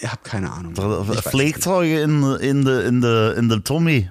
[0.00, 0.72] Ich habe keine Ahnung.
[1.12, 1.20] Ich.
[1.20, 4.10] Fliegzeuge in, in der in de, in de Tommy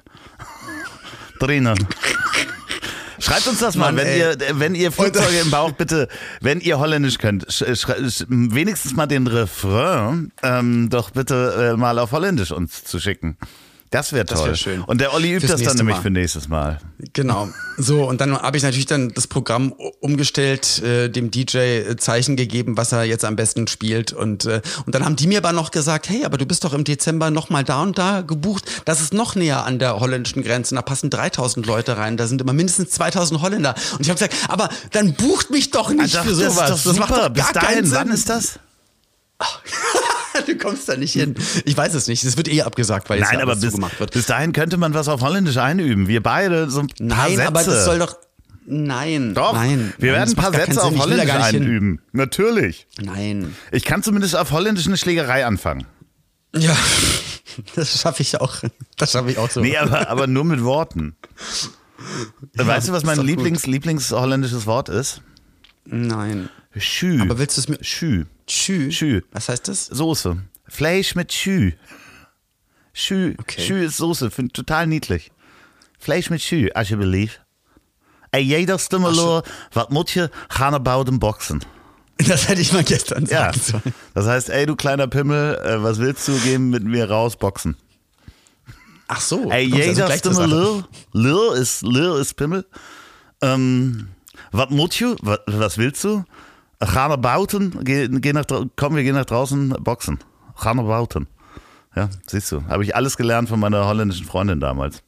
[1.40, 1.78] drinnen.
[3.24, 4.20] Schreibt uns das mal, Mann, wenn ey.
[4.20, 6.10] ihr, wenn ihr Flugzeuge im Bauch bitte,
[6.42, 12.52] wenn ihr Holländisch könnt, wenigstens mal den Refrain ähm, doch bitte äh, mal auf Holländisch
[12.52, 13.38] uns zu schicken.
[13.94, 14.50] Das wäre Das toll.
[14.50, 14.82] wär schön.
[14.82, 16.02] Und der Olli übt Fürs das dann nämlich Mal.
[16.02, 16.80] für nächstes Mal.
[17.14, 17.48] Genau.
[17.78, 22.76] So, und dann habe ich natürlich dann das Programm umgestellt, äh, dem DJ Zeichen gegeben,
[22.76, 24.12] was er jetzt am besten spielt.
[24.12, 26.74] Und, äh, und dann haben die mir aber noch gesagt, hey, aber du bist doch
[26.74, 28.66] im Dezember noch mal da und da gebucht.
[28.86, 30.74] Das ist noch näher an der holländischen Grenze.
[30.74, 32.18] Da passen 3000 Leute rein.
[32.18, 33.76] Da sind immer mindestens 2000 Holländer.
[33.92, 36.70] Und ich habe gesagt, aber dann bucht mich doch nicht Ach, für das sowas.
[36.78, 37.22] ist doch macht super.
[37.28, 37.96] doch Bis gar keinen dahin, Sinn.
[37.96, 38.60] wann ist das?
[40.46, 41.36] du kommst da nicht hin.
[41.66, 42.24] Ich weiß es nicht.
[42.24, 44.12] Es wird eh abgesagt, weil Nein, ja aber bis, zugemacht wird.
[44.12, 46.08] bis dahin könnte man was auf Holländisch einüben.
[46.08, 47.48] Wir beide so ein paar Nein, Sätze.
[47.48, 48.18] aber das soll doch.
[48.66, 49.34] Nein.
[49.34, 49.94] Doch, Nein.
[49.98, 51.64] wir werden ein paar Sätze auf Holländisch nicht hin.
[51.64, 52.02] einüben.
[52.14, 52.88] Natürlich.
[53.02, 53.56] Nein.
[53.72, 55.86] Ich kann zumindest auf Holländisch eine Schlägerei anfangen.
[56.56, 56.76] Ja,
[57.76, 58.56] das schaffe ich auch.
[58.98, 59.60] Das schaffe ich auch so.
[59.60, 61.16] Nee, aber, aber nur mit Worten.
[62.54, 63.38] weißt du, was mein ist doch gut.
[63.38, 65.22] Lieblings, Lieblings-holländisches Wort ist?
[65.86, 66.50] Nein.
[66.82, 67.22] Schü.
[67.22, 68.26] Aber willst du es mit Schü.
[68.48, 68.92] Schü?
[68.92, 69.22] Schü.
[69.32, 69.88] Was heißt das?
[69.88, 70.38] Soße.
[70.68, 71.74] Fleisch mit Schü.
[72.94, 73.36] Schü.
[73.40, 73.62] Okay.
[73.62, 74.32] Schü ist Soße.
[74.32, 75.32] Finde ich total niedlich.
[76.00, 77.40] Fleisch mit Schü, alsjeblieft.
[78.32, 81.62] Ey, jeder Stimmelor, wat moet je, gaan naar bouden boxen.
[82.28, 83.52] Das hätte ich mal gestern Ja.
[83.54, 83.94] sagen sollen.
[84.14, 87.76] Das heißt, ey, du kleiner Pimmel, äh, was willst du gehen mit mir raus boxen?
[89.08, 89.50] Ach so.
[89.50, 90.46] Ey, also jeder zur Stimme.
[90.48, 90.84] Lil.
[91.14, 92.66] Lil ist, Lil ist Pimmel.
[93.42, 94.08] Ähm,
[94.52, 94.70] wat?
[94.72, 96.24] Wat, was willst du?
[96.86, 97.74] Ga naar buiten.
[97.84, 100.20] Geh, geh nach, komm, wir gehen nach draußen boxen.
[100.64, 101.28] Naar buiten.
[101.96, 102.64] Ja, siehst du.
[102.68, 105.04] Habe ich alles gelernt von meiner holländischen Freundin damals.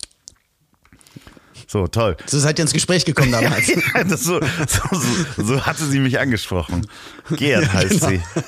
[1.68, 2.16] So, toll.
[2.28, 3.68] So seid ihr ins Gespräch gekommen damals.
[3.68, 5.00] Ja, das so, so,
[5.36, 6.88] so, so hatte sie mich angesprochen.
[7.32, 8.08] Gerd heißt genau.
[8.08, 8.22] sie.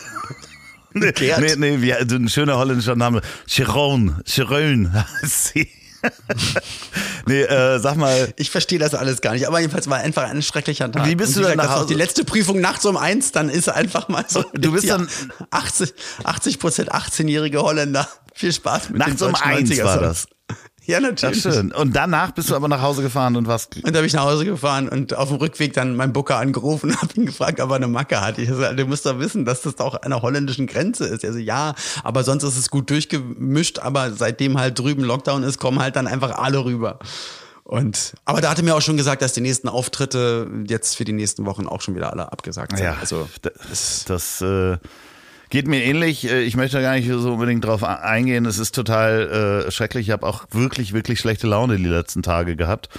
[0.94, 1.42] Nee, Gerd?
[1.42, 3.22] nee, nee, wie, ein schöner holländischer Name.
[3.46, 5.70] Sharon, Sharon heißt sie.
[7.25, 10.41] nee, äh, sag mal, Ich verstehe das alles gar nicht, aber jedenfalls war einfach ein
[10.41, 11.05] schrecklicher Tag.
[11.07, 11.88] Wie bist du dann nach Hause?
[11.88, 14.43] Die letzte Prüfung nachts um eins, dann ist einfach mal so.
[14.53, 15.07] Du bist dann-
[15.51, 18.07] 80, 80 Prozent 18-jährige Holländer.
[18.33, 20.27] Viel Spaß mit nachts um eins 90er war das.
[20.88, 21.43] Ja, natürlich.
[21.43, 21.73] schön.
[21.73, 23.67] Und danach bist du aber nach Hause gefahren und was?
[23.84, 26.89] Und da bin ich nach Hause gefahren und auf dem Rückweg dann meinen Booker angerufen
[26.91, 28.38] und habe ihn gefragt, ob er eine Macke hat.
[28.38, 31.26] Ich so, du musst doch wissen, dass das doch an der holländischen Grenze ist.
[31.26, 35.80] Also ja, aber sonst ist es gut durchgemischt, aber seitdem halt drüben Lockdown ist, kommen
[35.80, 37.00] halt dann einfach alle rüber.
[37.65, 41.12] Und, aber da hatte mir auch schon gesagt, dass die nächsten Auftritte jetzt für die
[41.12, 42.86] nächsten Wochen auch schon wieder alle abgesagt sind.
[42.86, 44.78] Ja, also das, das äh,
[45.49, 46.29] geht mir ähnlich.
[46.29, 48.45] Äh, Ich möchte gar nicht so unbedingt drauf eingehen.
[48.45, 50.07] Es ist total äh, schrecklich.
[50.07, 52.89] Ich habe auch wirklich, wirklich schlechte Laune die letzten Tage gehabt.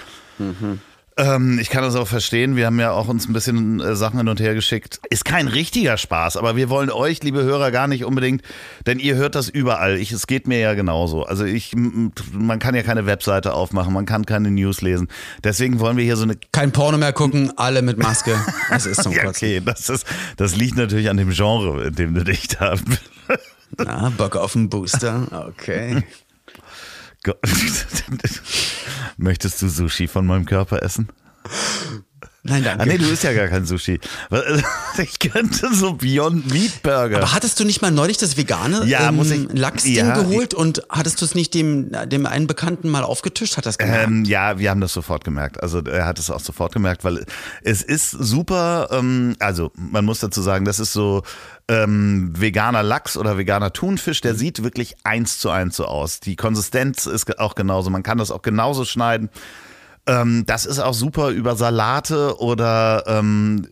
[1.19, 2.55] Ähm, ich kann das auch verstehen.
[2.55, 5.01] Wir haben ja auch uns ein bisschen äh, Sachen hin und her geschickt.
[5.09, 8.41] Ist kein richtiger Spaß, aber wir wollen euch, liebe Hörer, gar nicht unbedingt,
[8.87, 9.97] denn ihr hört das überall.
[9.97, 11.25] Ich, es geht mir ja genauso.
[11.25, 15.09] Also ich, man kann ja keine Webseite aufmachen, man kann keine News lesen.
[15.43, 18.39] Deswegen wollen wir hier so eine kein Porno mehr gucken, alle mit Maske.
[18.71, 20.05] Es ist zum ja, okay, das, ist,
[20.37, 22.75] das liegt natürlich an dem Genre, in dem du dich da.
[23.77, 25.49] Na, Bock auf einen Booster.
[25.49, 26.01] Okay.
[29.17, 31.09] Möchtest du Sushi von meinem Körper essen?
[32.41, 32.83] Nein, danke.
[32.83, 33.99] Ah, nee, du isst ja gar kein Sushi.
[34.97, 37.17] Ich könnte so Beyond Meat Burger.
[37.17, 41.21] Aber hattest du nicht mal neulich das vegane Ja, ähm, Lachsding ja, geholt und hattest
[41.21, 43.55] du es nicht dem, dem einen Bekannten mal aufgetischt?
[43.55, 43.99] Hat das gemacht?
[44.03, 45.61] Ähm, ja, wir haben das sofort gemerkt.
[45.61, 47.25] Also er hat es auch sofort gemerkt, weil
[47.61, 51.23] es ist super, ähm, also man muss dazu sagen, das ist so
[51.69, 54.27] ähm, veganer Lachs oder veganer Thunfisch, Mhm.
[54.27, 56.19] der sieht wirklich eins zu eins so aus.
[56.19, 57.89] Die Konsistenz ist auch genauso.
[57.89, 59.29] Man kann das auch genauso schneiden.
[60.07, 63.67] Ähm, das ist auch super über Salate oder ähm,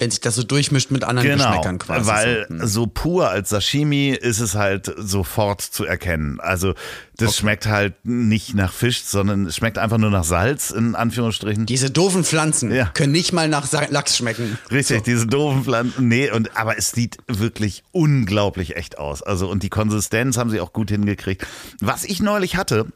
[0.00, 2.06] Wenn sich das so durchmischt mit anderen Genau, Geschmäckern quasi.
[2.10, 2.54] weil so.
[2.56, 2.66] Hm.
[2.66, 6.40] so pur als Sashimi ist es halt sofort zu erkennen.
[6.40, 6.74] Also
[7.16, 11.66] das schmeckt halt nicht nach Fisch, sondern es schmeckt einfach nur nach Salz in Anführungsstrichen.
[11.66, 12.86] Diese doofen Pflanzen Ja.
[12.86, 14.58] können nicht mal nach Lachs schmecken.
[14.70, 16.08] Richtig, diese doofen Pflanzen.
[16.08, 19.22] Nee, und aber es sieht wirklich unglaublich echt aus.
[19.22, 21.46] Also und die Konsistenz haben sie auch gut hingekriegt.
[21.80, 22.86] Was ich neulich hatte,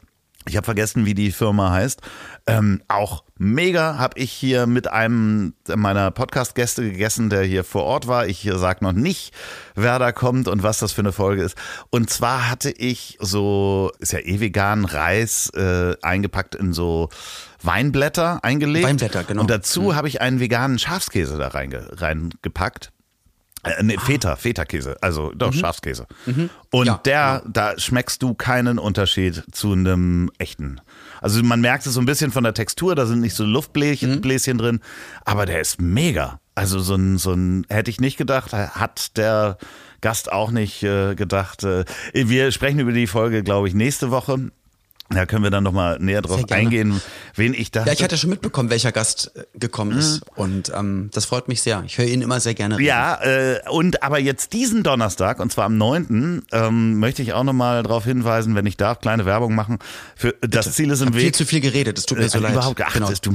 [0.46, 2.00] ich habe vergessen, wie die Firma heißt.
[2.46, 8.06] Ähm, auch mega habe ich hier mit einem meiner Podcast-Gäste gegessen, der hier vor Ort
[8.06, 8.26] war.
[8.26, 9.34] Ich sag noch nicht,
[9.74, 11.56] wer da kommt und was das für eine Folge ist.
[11.90, 17.08] Und zwar hatte ich so, ist ja eh vegan, Reis äh, eingepackt in so
[17.62, 18.86] Weinblätter eingelegt.
[18.86, 19.40] Weinblätter, genau.
[19.40, 22.92] Und dazu habe ich einen veganen Schafskäse da reinge reingepackt.
[23.64, 26.06] Äh, nee, Feta, Feta-Käse, also doch Schafskäse.
[26.70, 30.80] Und Ja, der, da schmeckst du keinen Unterschied zu einem echten.
[31.20, 34.20] Also man merkt es so ein bisschen von der Textur, da sind nicht so Luftbläschen
[34.20, 34.80] Bläschen drin,
[35.24, 36.40] aber der ist mega.
[36.54, 39.58] Also so ein, so ein, hätte ich nicht gedacht, hat der
[40.00, 41.64] Gast auch nicht äh, gedacht.
[41.64, 44.50] Äh, wir sprechen über die Folge, glaube ich, nächste Woche.
[45.10, 47.00] Da können wir dann nochmal näher drauf eingehen,
[47.34, 47.84] wen ich da.
[47.84, 50.22] Ja, ich hatte schon mitbekommen, welcher Gast äh, gekommen ist.
[50.34, 51.82] Und ähm, das freut mich sehr.
[51.86, 52.86] Ich höre ihn immer sehr gerne reden.
[52.86, 57.44] Ja, äh, und aber jetzt diesen Donnerstag, und zwar am 9., ähm, möchte ich auch
[57.44, 59.78] nochmal darauf hinweisen, wenn ich darf, kleine Werbung machen.
[60.16, 61.20] Für das Ziel ist im Weg.
[61.20, 62.52] viel zu viel geredet, es tut mir so Äh, leid.
[62.52, 63.10] Überhaupt, ach, Genau.
[63.10, 63.32] das, du,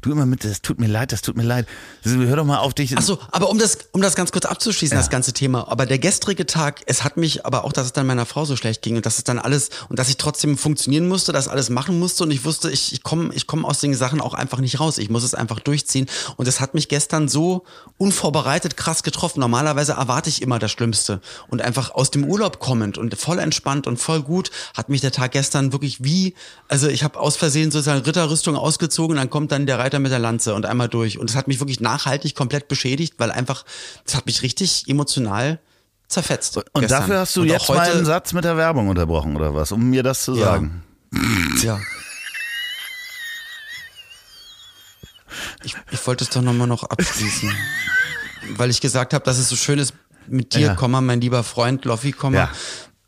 [0.00, 1.66] du, immer mit, das tut mir leid, das tut mir leid.
[2.04, 2.96] Das, hör doch mal auf dich.
[2.96, 5.68] Ach so, aber um das, um das ganz kurz abzuschließen, das ganze Thema.
[5.70, 8.56] Aber der gestrige Tag, es hat mich aber auch, dass es dann meiner Frau so
[8.56, 10.56] schlecht ging und dass es dann alles und dass ich trotzdem
[10.86, 13.80] funktionieren musste, das alles machen musste und ich wusste, ich, ich komme ich komm aus
[13.80, 14.98] den Sachen auch einfach nicht raus.
[14.98, 16.06] Ich muss es einfach durchziehen.
[16.36, 17.64] Und es hat mich gestern so
[17.98, 19.40] unvorbereitet krass getroffen.
[19.40, 21.20] Normalerweise erwarte ich immer das Schlimmste.
[21.48, 25.10] Und einfach aus dem Urlaub kommend und voll entspannt und voll gut hat mich der
[25.10, 26.34] Tag gestern wirklich wie,
[26.68, 30.20] also ich habe aus Versehen sozusagen Ritterrüstung ausgezogen, dann kommt dann der Reiter mit der
[30.20, 31.18] Lanze und einmal durch.
[31.18, 33.64] Und es hat mich wirklich nachhaltig komplett beschädigt, weil einfach,
[34.04, 35.58] es hat mich richtig emotional
[36.08, 36.56] zerfetzt.
[36.56, 37.00] und gestern.
[37.00, 39.72] dafür hast du Und jetzt meinen heute, Satz mit der Werbung unterbrochen, oder was?
[39.72, 40.44] Um mir das zu Ja.
[40.44, 40.82] sagen.
[41.62, 41.78] Ja.
[45.64, 47.52] Ich, ich wollte es doch nochmal noch abschließen.
[48.56, 49.92] weil ich gesagt habe, dass es so schön ist,
[50.28, 50.74] mit dir, Ja.
[50.74, 52.50] Komma, mein lieber Freund Loffi, Komma, Ja.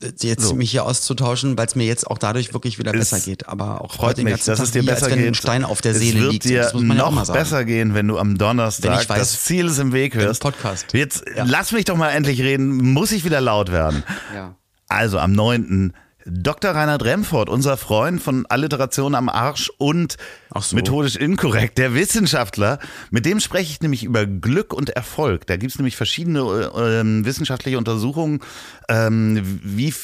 [0.03, 0.55] Äh, jetzt So.
[0.55, 3.49] mich hier auszutauschen, weil es mir jetzt auch dadurch wirklich wieder Es besser geht.
[3.49, 5.29] Aber auch Freut heute mich, dass Tag es dir als besser wenn geht.
[5.29, 6.45] ein Stein auf der es Seele wird liegt.
[6.45, 7.39] dir das muss man ja auch noch sagen.
[7.39, 10.41] besser gehen, wenn du am Donnerstag weiß, das Ziel ist im Weg hörst.
[10.43, 10.87] Podcast.
[10.93, 11.45] Jetzt Ja.
[11.47, 12.77] lass mich doch mal endlich reden.
[12.93, 14.03] Muss ich wieder laut werden?
[14.35, 14.55] Ja.
[14.89, 15.93] Also am 9.
[16.31, 16.73] Dr.
[16.73, 20.17] Reinhard Remford, unser Freund von Alliteration am Arsch und
[20.59, 20.77] so.
[20.77, 22.79] methodisch inkorrekt, der Wissenschaftler,
[23.11, 25.47] mit dem spreche ich nämlich über Glück und Erfolg.
[25.47, 28.41] Da gibt es nämlich verschiedene äh, ähm, wissenschaftliche Untersuchungen,
[28.89, 29.95] ähm, wie,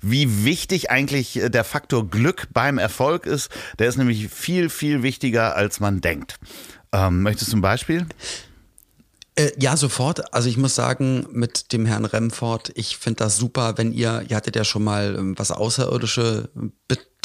[0.00, 3.50] wie wichtig eigentlich äh, der Faktor Glück beim Erfolg ist.
[3.78, 6.38] Der ist nämlich viel, viel wichtiger, als man denkt.
[6.92, 8.06] Ähm, möchtest du ein Beispiel?
[9.36, 10.32] Äh, ja, sofort.
[10.34, 14.36] Also ich muss sagen, mit dem Herrn Remford, ich finde das super, wenn ihr, ihr
[14.36, 16.48] hattet ja schon mal, ähm, was Außerirdische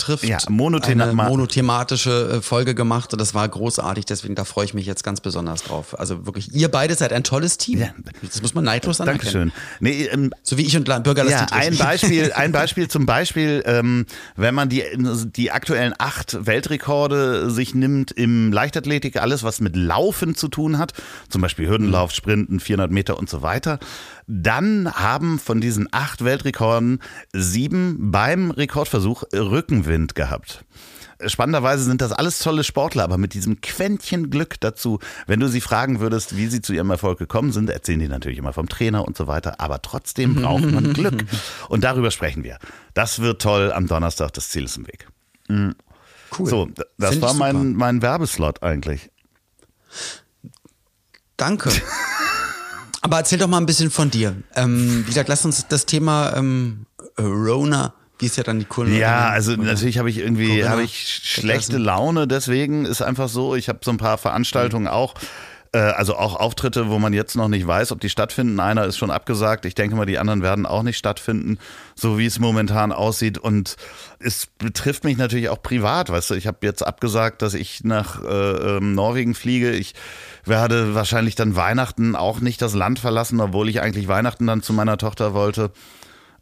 [0.02, 4.66] betrifft, Ja, monothema- eine monothematische äh, Folge gemacht und das war großartig, deswegen da freue
[4.66, 5.98] ich mich jetzt ganz besonders drauf.
[6.00, 7.80] Also wirklich, ihr beide seid ein tolles Team.
[7.82, 7.90] Ja.
[8.22, 9.52] Das muss man neidlos anerkennen.
[9.52, 9.52] Dankeschön.
[9.80, 14.06] Nee, ähm, So wie ich und Bürgerlass Ja, ein Beispiel, ein Beispiel zum Beispiel, ähm,
[14.36, 14.84] wenn man die,
[15.36, 20.94] die aktuellen acht Weltrekorde sich nimmt im Leichtathletik, alles was mit Laufen zu tun hat,
[21.30, 23.80] zum Beispiel Hürdenlauf, Sprinten, 400 Meter und so weiter,
[24.34, 27.02] dann haben von diesen acht Weltrekorden
[27.34, 30.64] sieben beim Rekordversuch Rückenwind gehabt.
[31.26, 35.00] Spannenderweise sind das alles tolle Sportler, aber mit diesem Quäntchen Glück dazu.
[35.28, 38.38] Wenn du sie fragen würdest, wie sie zu ihrem Erfolg gekommen sind, erzählen die natürlich
[38.38, 41.26] immer vom Trainer und so weiter, aber trotzdem braucht man Glück.
[41.68, 42.58] Und darüber sprechen wir.
[42.94, 45.08] Das wird toll am Donnerstag, das Ziel ist im Weg.
[45.50, 45.76] cool.
[46.50, 49.12] So, das Find war mein, mein Werbeslot eigentlich.
[51.36, 51.70] Danke.
[53.02, 54.36] Aber erzähl doch mal ein bisschen von dir.
[54.56, 56.86] Ähm, wie gesagt, lass uns das Thema ähm,
[57.20, 58.92] Rona, wie ist ja dann die Kurve?
[58.92, 61.78] Ja, also natürlich habe ich irgendwie habe ich schlechte.
[61.80, 65.20] Laune, deswegen ist einfach so, ich habe so ein paar Veranstaltungen auch äh,
[65.80, 68.60] also auch Auftritte, wo man jetzt noch nicht weiß, ob die stattfinden.
[68.60, 69.66] Einer ist schon abgesagt.
[69.66, 71.60] Ich denke mal, die anderen werden auch nicht stattfinden,
[71.96, 73.38] so wie es momentan aussieht.
[73.38, 73.78] Und
[74.20, 76.10] es betrifft mich natürlich auch privat.
[76.10, 79.72] Weißt du, ich habe jetzt abgesagt, dass ich nach äh, ähm, Norwegen fliege.
[79.72, 79.94] Ich
[80.44, 84.74] werde wahrscheinlich dann Weihnachten auch nicht das Land verlassen, obwohl ich eigentlich Weihnachten dann zu
[84.74, 85.72] meiner Tochter wollte.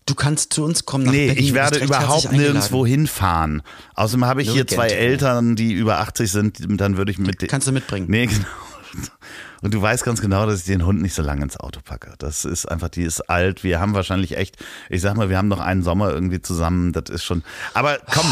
[0.08, 1.44] Du kannst zu uns kommen nach Nee, Berlin.
[1.44, 3.62] ich werde überhaupt nirgendwo hinfahren.
[3.94, 4.76] Außerdem habe ich hier Nirgendwo.
[4.78, 8.08] zwei Eltern, die über 80 sind, dann würde ich mit Kannst du mitbringen.
[8.10, 8.48] Nee, genau.
[9.62, 12.14] Und du weißt ganz genau, dass ich den Hund nicht so lange ins Auto packe.
[12.18, 13.64] Das ist einfach, die ist alt.
[13.64, 14.58] Wir haben wahrscheinlich echt,
[14.90, 16.94] ich sag mal, wir haben noch einen Sommer irgendwie zusammen.
[16.94, 17.44] Das ist schon.
[17.74, 18.26] Aber komm.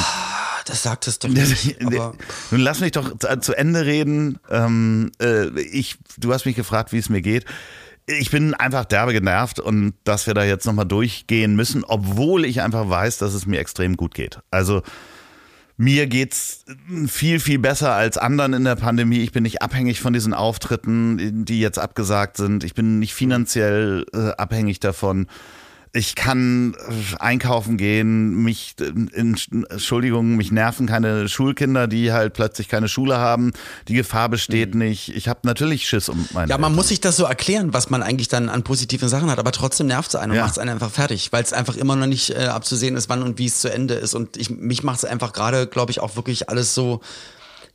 [0.66, 1.82] Das sagt es doch nicht.
[1.82, 2.16] Nun
[2.52, 4.40] lass mich doch zu, zu Ende reden.
[4.50, 7.46] Ähm, äh, ich, du hast mich gefragt, wie es mir geht.
[8.06, 12.62] Ich bin einfach derbe genervt und dass wir da jetzt nochmal durchgehen müssen, obwohl ich
[12.62, 14.40] einfach weiß, dass es mir extrem gut geht.
[14.50, 14.82] Also
[15.78, 16.66] mir geht's
[17.08, 19.20] viel, viel besser als anderen in der Pandemie.
[19.20, 22.64] Ich bin nicht abhängig von diesen Auftritten, die jetzt abgesagt sind.
[22.64, 25.28] Ich bin nicht finanziell äh, abhängig davon.
[25.98, 29.36] Ich kann äh, einkaufen gehen, mich, äh, in,
[29.70, 33.52] Entschuldigung, mich nerven keine Schulkinder, die halt plötzlich keine Schule haben.
[33.88, 34.80] Die Gefahr besteht Mhm.
[34.82, 35.10] nicht.
[35.16, 36.76] Ich habe natürlich Schiss um meine ja, man Eltern.
[36.76, 39.88] muss sich das so erklären, was man eigentlich dann an positiven Sachen hat, aber trotzdem
[39.88, 40.44] nervt es einen und Ja.
[40.44, 43.24] macht es einen einfach fertig, weil es einfach immer noch nicht äh, abzusehen ist, wann
[43.24, 44.14] und wie es zu Ende ist.
[44.14, 47.02] Und ich, mich macht es einfach gerade, glaube ich, auch wirklich alles so.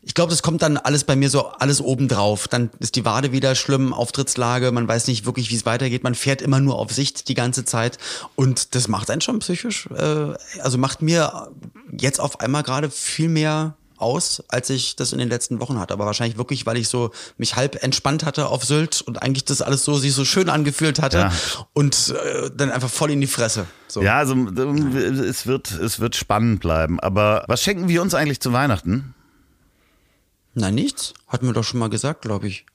[0.05, 2.49] Ich glaube, das kommt dann alles bei mir so alles obendrauf.
[2.49, 6.03] Dann ist die Wade wieder schlimm, Auftrittslage, man weiß nicht wirklich, wie es weitergeht.
[6.03, 7.99] Man fährt immer nur auf Sicht die ganze Zeit
[8.35, 9.87] und das macht einen schon psychisch.
[9.97, 11.51] Äh, also macht mir
[11.97, 15.95] jetzt auf einmal gerade viel mehr aus, als ich das in den letzten Wochen hatte.
[15.95, 19.63] Aber wahrscheinlich wirklich, weil ich so mich halb entspannt hatte auf Sylt und eigentlich das
[19.63, 21.33] alles so sich so schön angefühlt hatte Ja.
[21.75, 23.67] und äh, dann einfach voll in die Fresse.
[23.87, 24.03] So.
[24.03, 26.99] Ja, also es wird, es wird spannend bleiben.
[26.99, 29.15] Aber was schenken wir uns eigentlich zu Weihnachten?
[30.55, 31.15] Nein, nichts.
[31.29, 32.67] Hatten wir doch schon mal gesagt, glaube ich.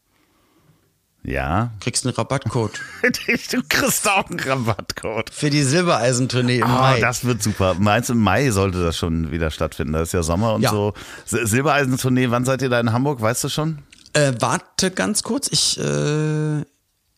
[1.23, 1.71] Ja.
[1.81, 2.79] Kriegst einen Rabattcode
[3.51, 5.29] du kriegst auch einen Rabattcode.
[5.29, 6.99] für die Silbereisentournee im Ah, Mai.
[7.01, 7.73] das wird super.
[7.77, 9.93] Meinst du, im Mai sollte das schon wieder stattfinden?
[9.93, 10.69] Da ist ja Sommer und Ja.
[10.69, 10.93] so.
[11.25, 13.19] Silbereisentournee, wann seid ihr da in Hamburg?
[13.21, 13.79] Weißt du schon?
[14.13, 15.49] Äh, warte ganz kurz.
[15.51, 16.61] Ich, äh,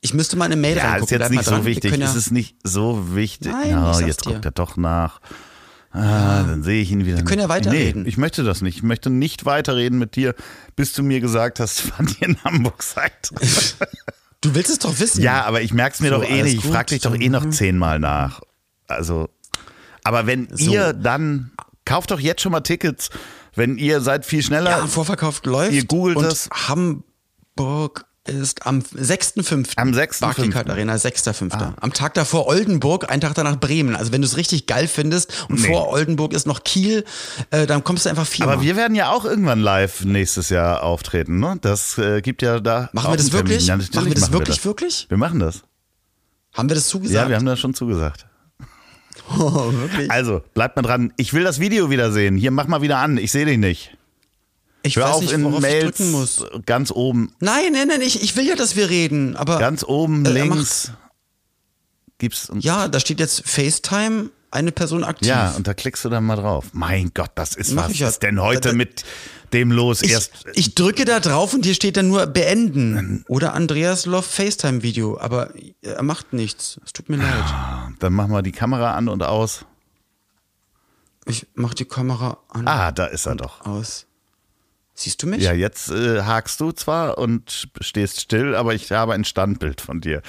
[0.01, 1.03] ich müsste mal eine Mail Ja, reingucken.
[1.05, 1.91] ist jetzt Bleib nicht so wichtig.
[1.93, 3.51] Es Ja, ist nicht so wichtig.
[3.51, 5.19] Nein, jetzt guckt er doch nach.
[5.91, 7.17] Ah, dann sehe ich ihn wieder.
[7.17, 8.03] Wir können ja weiterreden.
[8.03, 8.77] Nee, ich möchte das nicht.
[8.77, 10.35] Ich möchte nicht weiterreden mit dir,
[10.75, 13.31] bis du mir gesagt hast, wann ihr in Hamburg seid.
[14.41, 15.21] du willst es doch wissen.
[15.23, 16.55] ja, aber ich merk's mir So, doch eh nicht.
[16.57, 16.71] Ich gut.
[16.71, 17.51] frag dich doch eh noch Mhm.
[17.51, 18.41] zehnmal nach.
[18.87, 19.29] Also,
[20.03, 20.71] aber wenn So.
[20.71, 21.51] ihr dann,
[21.85, 23.09] kauft doch jetzt schon mal Tickets.
[23.55, 24.69] Wenn ihr seid viel schneller.
[24.69, 25.73] Ja, Vorverkauf läuft.
[25.73, 26.49] Ihr googelt und das.
[26.67, 29.71] Hamburg ist am 6.5.
[29.75, 30.21] Am 6.5..
[30.21, 31.53] Barclaycard Arena, 6.5.
[31.53, 31.73] Ah.
[31.81, 33.95] Am Tag davor Oldenburg, einen Tag danach Bremen.
[33.95, 35.67] Also wenn du es richtig geil findest und Nee.
[35.67, 37.03] vor Oldenburg ist noch Kiel,
[37.51, 38.55] äh, dann kommst du einfach viermal.
[38.55, 41.57] Aber wir werden ja auch irgendwann live nächstes Jahr auftreten, ne?
[41.61, 42.89] Das äh, gibt ja da.
[42.93, 43.67] machen wir das wirklich?
[43.67, 44.65] Ja, machen wir das machen wirklich, das.
[44.65, 45.05] wirklich?
[45.09, 45.63] Wir machen das.
[46.53, 47.23] Haben wir das zugesagt?
[47.23, 48.25] Ja, wir haben das schon zugesagt.
[49.37, 50.09] oh, wirklich?
[50.09, 51.13] Also, bleibt mal dran.
[51.17, 52.35] Ich will das Video wieder sehen.
[52.35, 53.17] Hier, mach mal wieder an.
[53.17, 53.97] Ich sehe dich nicht.
[54.81, 56.45] Ich Hör weiß auf nicht, in Mails ich drücken muss.
[56.65, 60.25] ganz oben, Nein, nein, nein, ich, ich will ja, dass wir reden, aber ganz oben
[60.25, 60.91] Äh, links
[62.17, 65.27] gibt's ja, da steht jetzt FaceTime, eine Person aktiv.
[65.27, 66.67] ja, und da klickst du dann mal drauf.
[66.73, 67.91] Mein Gott, das ist Mach was.
[67.91, 68.07] ich ja.
[68.07, 69.03] Was ist denn heute Da- da- mit
[69.53, 70.01] dem los?
[70.01, 74.23] ich, Erst ich drücke da drauf und hier steht dann nur beenden oder Andreas Love
[74.23, 76.79] FaceTime Video, aber er macht nichts.
[76.85, 77.43] Es tut mir leid.
[77.99, 79.65] dann machen wir die Kamera an und aus.
[81.25, 83.65] Ich mach die Kamera an Ah, da ist er doch.
[83.65, 84.05] aus.
[84.99, 85.41] Siehst du mich?
[85.41, 90.01] Ja, jetzt äh, hakst du zwar und stehst still, aber ich habe ein Standbild von
[90.01, 90.21] dir.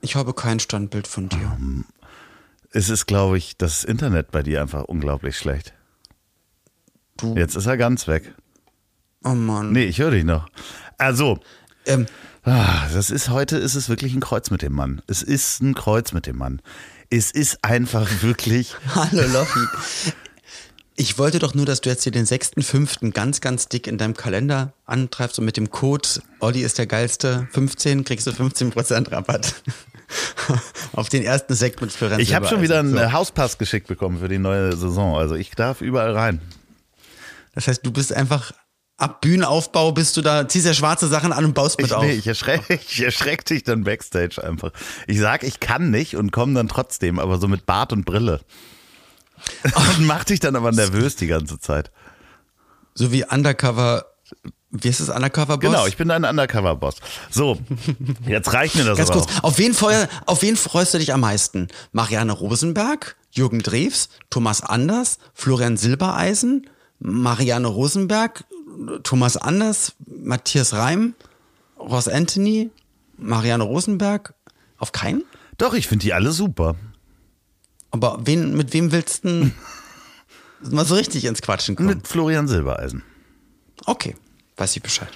[0.00, 1.58] Ich habe kein Standbild von dir.
[2.70, 5.74] Es ist, glaube ich, das Internet bei dir einfach unglaublich schlecht.
[7.16, 7.34] Du.
[7.34, 8.32] Jetzt ist er ganz weg.
[9.24, 9.72] Oh Mann.
[9.72, 10.48] Nee, ich höre dich noch.
[10.98, 11.40] Also,
[11.84, 12.06] Ähm,
[12.44, 15.02] ah, das ist heute ist es wirklich ein Kreuz mit dem Mann.
[15.08, 16.62] Es ist ein Kreuz mit dem Mann.
[17.10, 18.76] Es ist einfach wirklich.
[18.94, 19.66] hallo Loffi.
[20.98, 23.12] Ich wollte doch nur, dass du jetzt hier den 6.5.
[23.12, 26.08] ganz, ganz dick in deinem Kalender antreibst und mit dem Code
[26.40, 29.54] Olli ist der geilste 15 kriegst du 15% Rabatt.
[30.92, 32.22] Auf den ersten Sekt mit Florenz.
[32.22, 35.16] Ich habe schon wieder einen äh, Hauspass geschickt bekommen für die neue Saison.
[35.16, 36.40] Also ich darf überall rein.
[37.54, 38.52] Das heißt, du bist einfach
[38.96, 42.02] ab Bühnenaufbau bist du da, ziehst ja schwarze Sachen an und baust mit Ich, auf.
[42.04, 44.72] nee, ich erschrecke ich erschreck dich dann backstage einfach.
[45.06, 48.40] Ich sag, ich kann nicht und komme dann trotzdem, aber so mit Bart und Brille.
[49.98, 51.90] Und mach dich dann aber nervös die ganze Zeit.
[52.94, 54.06] So wie Undercover,
[54.70, 55.70] wie ist das Undercover Boss?
[55.70, 56.96] Genau, ich bin dein Undercover-Boss.
[57.30, 57.58] So,
[58.26, 59.44] jetzt reicht mir das Ganz kurz, auch.
[59.44, 61.68] auf wen, freu, auf wen freust du dich am meisten?
[61.92, 68.44] Marianne Rosenberg, Jürgen Drews, Thomas Anders, Florian Silbereisen, Marianne Rosenberg,
[69.02, 71.14] Thomas Anders, Matthias Reim,
[71.78, 72.70] Ross Anthony,
[73.16, 74.34] Marianne Rosenberg?
[74.78, 75.24] Auf keinen?
[75.58, 76.76] Doch, ich finde die alle super.
[78.02, 79.52] Aber wen, mit wem willst du denn
[80.70, 81.88] mal so richtig ins Quatschen kommen?
[81.88, 83.02] Mit Florian Silbereisen,
[83.84, 84.16] Okay,
[84.56, 85.08] weiß ich Bescheid.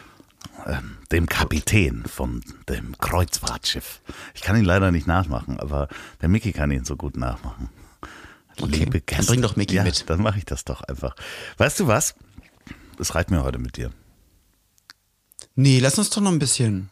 [0.67, 4.01] ähm, dem Kapitän von dem Kreuzfahrtschiff.
[4.35, 5.89] Ich kann ihn leider nicht nachmachen, aber
[6.21, 7.69] der Mickey kann ihn so gut nachmachen.
[8.61, 9.27] Okay, Liebe dann Gäste.
[9.33, 10.09] bring doch Mickey ja, mit.
[10.11, 11.17] Dann mache ich das doch einfach.
[11.57, 12.15] Weißt du was?
[12.99, 13.91] Es reicht mir heute mit dir.
[15.55, 16.91] Nee, lass uns doch noch ein bisschen.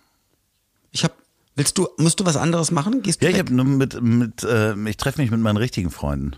[0.91, 1.15] Ich hab.
[1.59, 3.03] Willst du, musst du was anderes machen?
[3.03, 3.47] Gehst du Ja, ich weg?
[3.47, 6.33] habe nur mit, mit äh, ich treffe mich mit meinen richtigen Freunden.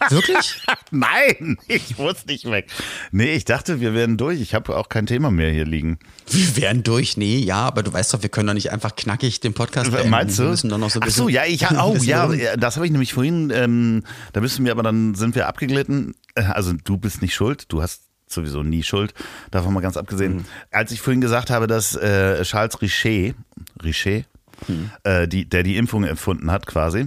[0.10, 0.62] Wirklich?
[0.92, 2.70] Nein, ich muss nicht weg.
[3.10, 4.40] Nee, ich dachte, wir wären durch.
[4.40, 5.98] Ich habe auch kein Thema mehr hier liegen.
[6.30, 7.16] Wir wären durch.
[7.16, 10.10] Nee, ja, aber du weißt doch, wir können doch nicht einfach knackig den Podcast beenden.
[10.10, 10.44] Meinst du?
[10.44, 12.76] Wir müssen doch noch so ein Ach bisschen, so, ja, ich ein oh, ja, das
[12.76, 16.14] habe ich nämlich vorhin, ähm, da du mir aber dann sind wir abgeglitten.
[16.36, 18.02] Äh, Also du bist nicht schuld, du hast
[18.32, 19.14] sowieso nie Schuld,
[19.50, 20.36] davon mal ganz abgesehen.
[20.36, 20.44] Mhm.
[20.70, 23.34] Als ich vorhin gesagt habe, dass äh, Charles Richet,
[23.82, 24.26] Richet,
[24.66, 24.90] Mhm.
[25.04, 27.02] äh, die, der die Impfung erfunden hat quasi,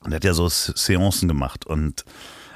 [0.00, 1.64] und der hat ja so Se- Seancen gemacht.
[1.64, 2.04] Und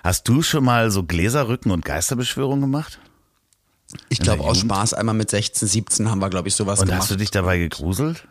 [0.03, 2.99] hast du schon mal so Gläserrücken und Geisterbeschwörungen gemacht?
[4.09, 4.59] Ich glaube, aus?
[4.59, 7.03] Spaß einmal mit 16, 17 haben wir, glaube ich, sowas Und gemacht.
[7.03, 8.27] hast du dich dabei gegruselt?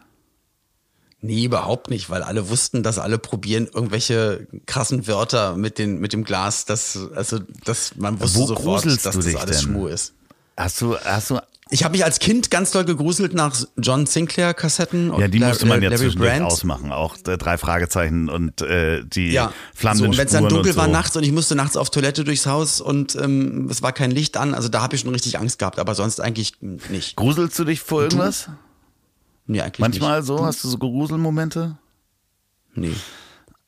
[1.25, 6.11] Nee, überhaupt nicht, weil alle wussten, dass alle probieren irgendwelche krassen Wörter mit, den, mit
[6.11, 9.69] dem Glas, dass, also, dass man wusste Wo sofort, dass du das alles denn?
[9.69, 10.13] Schmuh ist.
[10.57, 14.53] Hast du, hast du Ich habe mich als Kind ganz doll gegruselt nach John Sinclair
[14.53, 15.17] Kassetten.
[15.17, 16.45] Ja, die und musste man ja Larry zwischendurch Brandt.
[16.51, 16.91] ausmachen.
[16.91, 20.73] Auch äh, drei Fragezeichen und äh, die Ja, so, flammenden und wenn es dann dunkel
[20.73, 20.77] so.
[20.77, 24.11] war nachts und ich musste nachts auf Toilette durchs Haus und ähm, es war kein
[24.11, 27.15] Licht an, also da habe ich schon richtig Angst gehabt, aber sonst eigentlich nicht.
[27.15, 28.49] Gruselst du dich vor irgendwas?
[29.45, 30.27] Nee, eigentlich Manchmal nicht.
[30.27, 30.45] so?
[30.45, 31.77] Hast du so Gruselmomente?
[32.75, 32.93] Nee.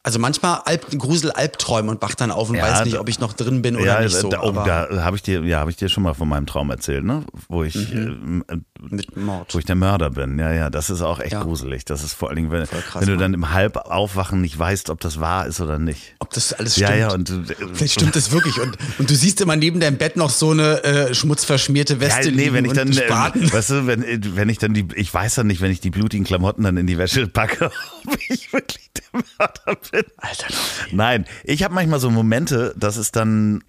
[0.06, 3.20] Also manchmal Alp, Grusel Albträume und wach dann auf und Ja, weiß nicht, ob ich
[3.20, 4.30] noch drin bin oder ja, nicht so.
[4.30, 6.70] da, oh, da habe ich dir, ja, habe ich dir schon mal von meinem Traum
[6.70, 7.24] erzählt, ne?
[7.50, 8.44] Wo ich, Mhm.
[8.48, 9.52] äh, mit Mord.
[9.56, 10.38] wo ich der Mörder bin.
[10.38, 11.42] Ja, ja, das ist auch echt Ja.
[11.42, 11.86] gruselig.
[11.86, 15.00] Das ist vor allen Dingen, wenn, krass, wenn du dann im Halbaufwachen nicht weißt, ob
[15.00, 16.14] das wahr ist oder nicht.
[16.20, 17.00] Ob das alles Ja, stimmt.
[17.02, 17.44] ja, und du,
[17.74, 18.62] Vielleicht stimmt das wirklich.
[18.62, 22.36] Und, und du siehst immer neben deinem Bett noch so eine äh, schmutzverschmierte Weste Ja,
[22.36, 25.34] nee, wenn ich dann, äh, weißt du, wenn, äh, wenn ich dann die, ich weiß
[25.34, 27.72] dann nicht, wenn ich die blutigen Klamotten dann in die Wäsche packe,
[28.06, 29.95] ob ich wirklich der Mörder bin.
[30.18, 30.48] Alter,
[30.92, 33.64] Nein, ich habe manchmal so Momente, dass es dann,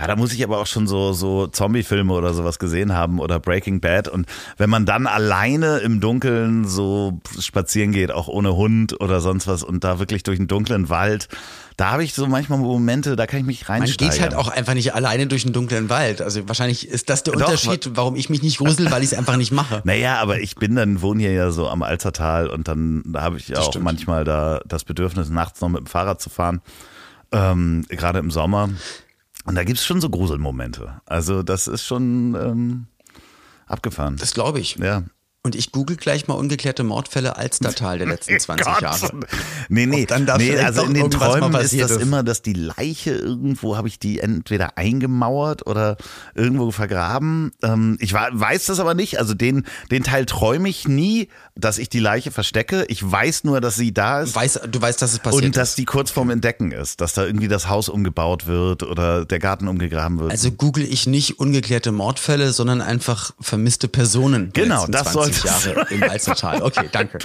[0.00, 3.38] ja, da muss ich aber auch schon so, so Zombie-Filme oder sowas gesehen haben oder
[3.38, 4.08] Breaking Bad.
[4.08, 4.26] Und
[4.56, 9.62] wenn man dann alleine im Dunkeln so spazieren geht, auch ohne Hund oder sonst was
[9.62, 11.28] und da wirklich durch einen dunklen Wald,
[11.76, 14.10] da habe ich so manchmal Momente, da kann ich mich Man reinsteigen.
[14.10, 16.20] geht halt auch einfach nicht alleine durch einen dunklen Wald.
[16.20, 19.18] Also wahrscheinlich ist das der Doch, Unterschied, warum ich mich nicht grusel, weil ich es
[19.18, 19.82] einfach nicht mache.
[19.92, 23.36] Naja, aber ich bin dann, wohne hier ja so am Alzertal und dann da habe
[23.36, 23.84] ich auch stimmt.
[23.84, 26.60] manchmal da das Bedürfnis, nachts noch mit dem Fahrrad zu fahren,
[27.32, 28.68] ähm, gerade im Sommer.
[29.44, 31.00] Und da gibt's schon so Gruselmomente.
[31.06, 32.86] Also das ist schon ähm,
[33.66, 34.16] abgefahren.
[34.16, 34.76] Das glaube ich.
[34.76, 35.02] ja.
[35.44, 38.80] Und ich google gleich mal ungeklärte Mordfälle Alstertal der letzten 20 Gott.
[38.80, 39.10] Jahre.
[39.68, 42.02] Nee, nee, Und dann da nee also in den Träumen ist passiert das ist.
[42.02, 45.96] immer, dass die Leiche irgendwo, habe ich die entweder eingemauert oder
[46.36, 47.50] irgendwo vergraben.
[47.60, 49.18] Ähm, ich weiß das aber nicht.
[49.18, 51.26] Also den, den Teil träume ich nie,
[51.56, 52.84] dass ich die Leiche verstecke.
[52.86, 54.36] Ich weiß nur, dass sie da ist.
[54.36, 57.26] Weiß, du weißt, dass es passiert Und dass die kurz vorm Entdecken ist, dass da
[57.26, 60.30] irgendwie das Haus umgebaut wird oder der Garten umgegraben wird.
[60.30, 65.94] Also google ich nicht ungeklärte Mordfälle, sondern einfach vermisste Personen Genau, das 20 solltest Jahre
[65.94, 66.62] im Alstertal.
[66.62, 67.18] Okay, danke.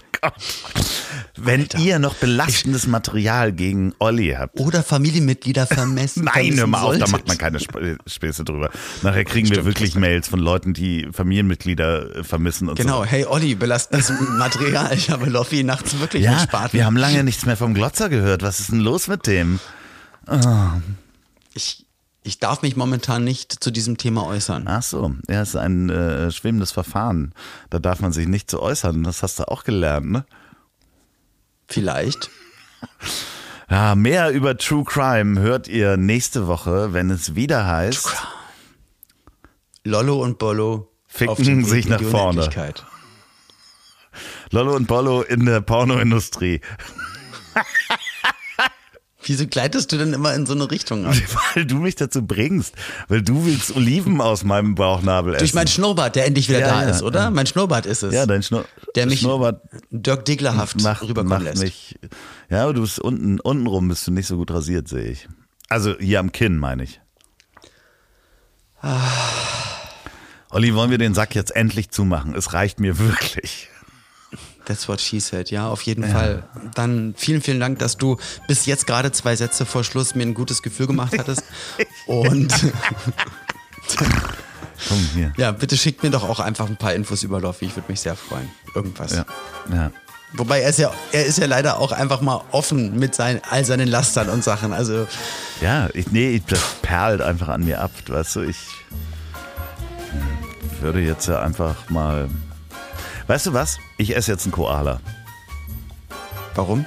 [1.35, 4.59] Wenn ihr noch belastendes Material gegen Olli habt.
[4.59, 6.23] Oder Familienmitglieder vermessen.
[6.25, 7.11] Nein, hör mal auf, da solltet.
[7.11, 8.69] macht man keine Sp Späße drüber.
[9.03, 13.05] Nachher kriegen wir Stimmt, wirklich Mails von Leuten, die Familienmitglieder äh, vermissen und Genau, so.
[13.05, 14.91] hey Olli, belastendes Material.
[14.93, 16.73] Ich habe Loffi nachts wirklich Ja, Spaten.
[16.73, 18.41] wir haben lange nichts mehr vom Glotzer gehört.
[18.41, 19.59] Was ist denn los mit dem?
[21.53, 21.85] ich,
[22.27, 24.67] ich darf mich momentan nicht zu diesem Thema äußern.
[24.67, 27.33] Ach so, ja, es ist ein äh, schwimmendes Verfahren.
[27.69, 29.03] Da darf man sich nicht zu äußern.
[29.03, 30.25] Das hast du auch gelernt, ne?
[31.67, 32.29] Vielleicht.
[33.69, 38.15] Ja, mehr über True Crime hört ihr nächste Woche, wenn es wieder heißt.
[39.83, 42.49] Lollo und Bollo Ficken sich nach vorne.
[44.51, 46.61] Lollo und Bollo in der Pornoindustrie.
[49.27, 51.13] Wieso gleitest du denn immer in so eine Richtung ab?
[51.55, 52.73] Weil du mich dazu bringst.
[53.07, 55.39] Weil du willst Oliven aus meinem Bauchnabel essen.
[55.43, 57.19] Durch meinen Schnurrbart, der endlich wieder Ja, da ja, ist, oder?
[57.21, 57.29] ja.
[57.29, 58.13] Mein Schnurrbart ist es.
[58.13, 58.65] ja, dein Schnur
[58.95, 59.61] der mich Schnurrbart
[59.91, 61.61] Dirk Digglerhaft macht, rüberkommen macht lässt.
[61.63, 61.99] mich.
[62.49, 65.27] Ja, aber du bist unten, untenrum bist du nicht so gut rasiert, sehe ich.
[65.69, 67.01] Also hier am Kinn, meine ich.
[68.81, 68.99] Ah.
[70.49, 72.35] Olli, wollen wir den Sack jetzt endlich zumachen?
[72.35, 73.69] Es reicht mir wirklich.
[74.67, 76.43] That's what she said, ja, auf jeden Fall.
[76.75, 78.17] Dann vielen, vielen Dank, dass du
[78.49, 81.43] bis jetzt gerade zwei Sätze vor Schluss mir ein gutes Gefühl gemacht hattest.
[82.05, 82.53] Und
[84.89, 85.31] Komm hier.
[85.37, 87.65] ja, bitte schickt mir doch auch einfach ein paar Infos über Loffi.
[87.65, 88.49] Ich würde mich sehr freuen.
[88.75, 89.13] Irgendwas.
[89.13, 89.25] Ja.
[89.71, 89.91] ja.
[90.33, 93.63] Wobei er ist ja, er ist ja leider auch einfach mal offen mit seinen, all
[93.63, 94.73] seinen Lastern und Sachen.
[94.73, 95.07] Also
[95.61, 97.91] Ja, ich, nee, das perlt einfach an mir ab.
[98.05, 98.57] Weißt du, ich
[100.11, 102.27] hm, würde jetzt ja einfach mal.
[103.27, 103.77] Weißt du was?
[103.97, 105.01] Ich esse jetzt einen Koala,
[106.55, 106.85] warum?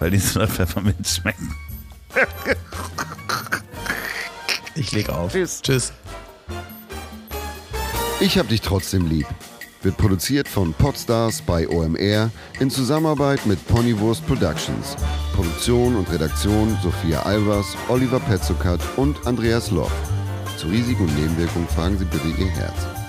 [0.00, 1.54] weil die so nach Pfefferminz schmecken.
[4.74, 5.32] Ich leg auf.
[5.32, 5.62] Tschüss.
[5.62, 5.92] Tschüss.
[8.18, 9.26] Ich hab dich trotzdem lieb.
[9.82, 14.96] wird produziert von Podstars bei OMR in Zusammenarbeit mit Ponywurst Productions.
[15.34, 19.92] Produktion und Redaktion Sophia Albers, Oliver Petzokat und Andreas Loff.
[20.58, 22.99] Zu Risiken und Nebenwirkungen fragen Sie bitte Ihr Herz.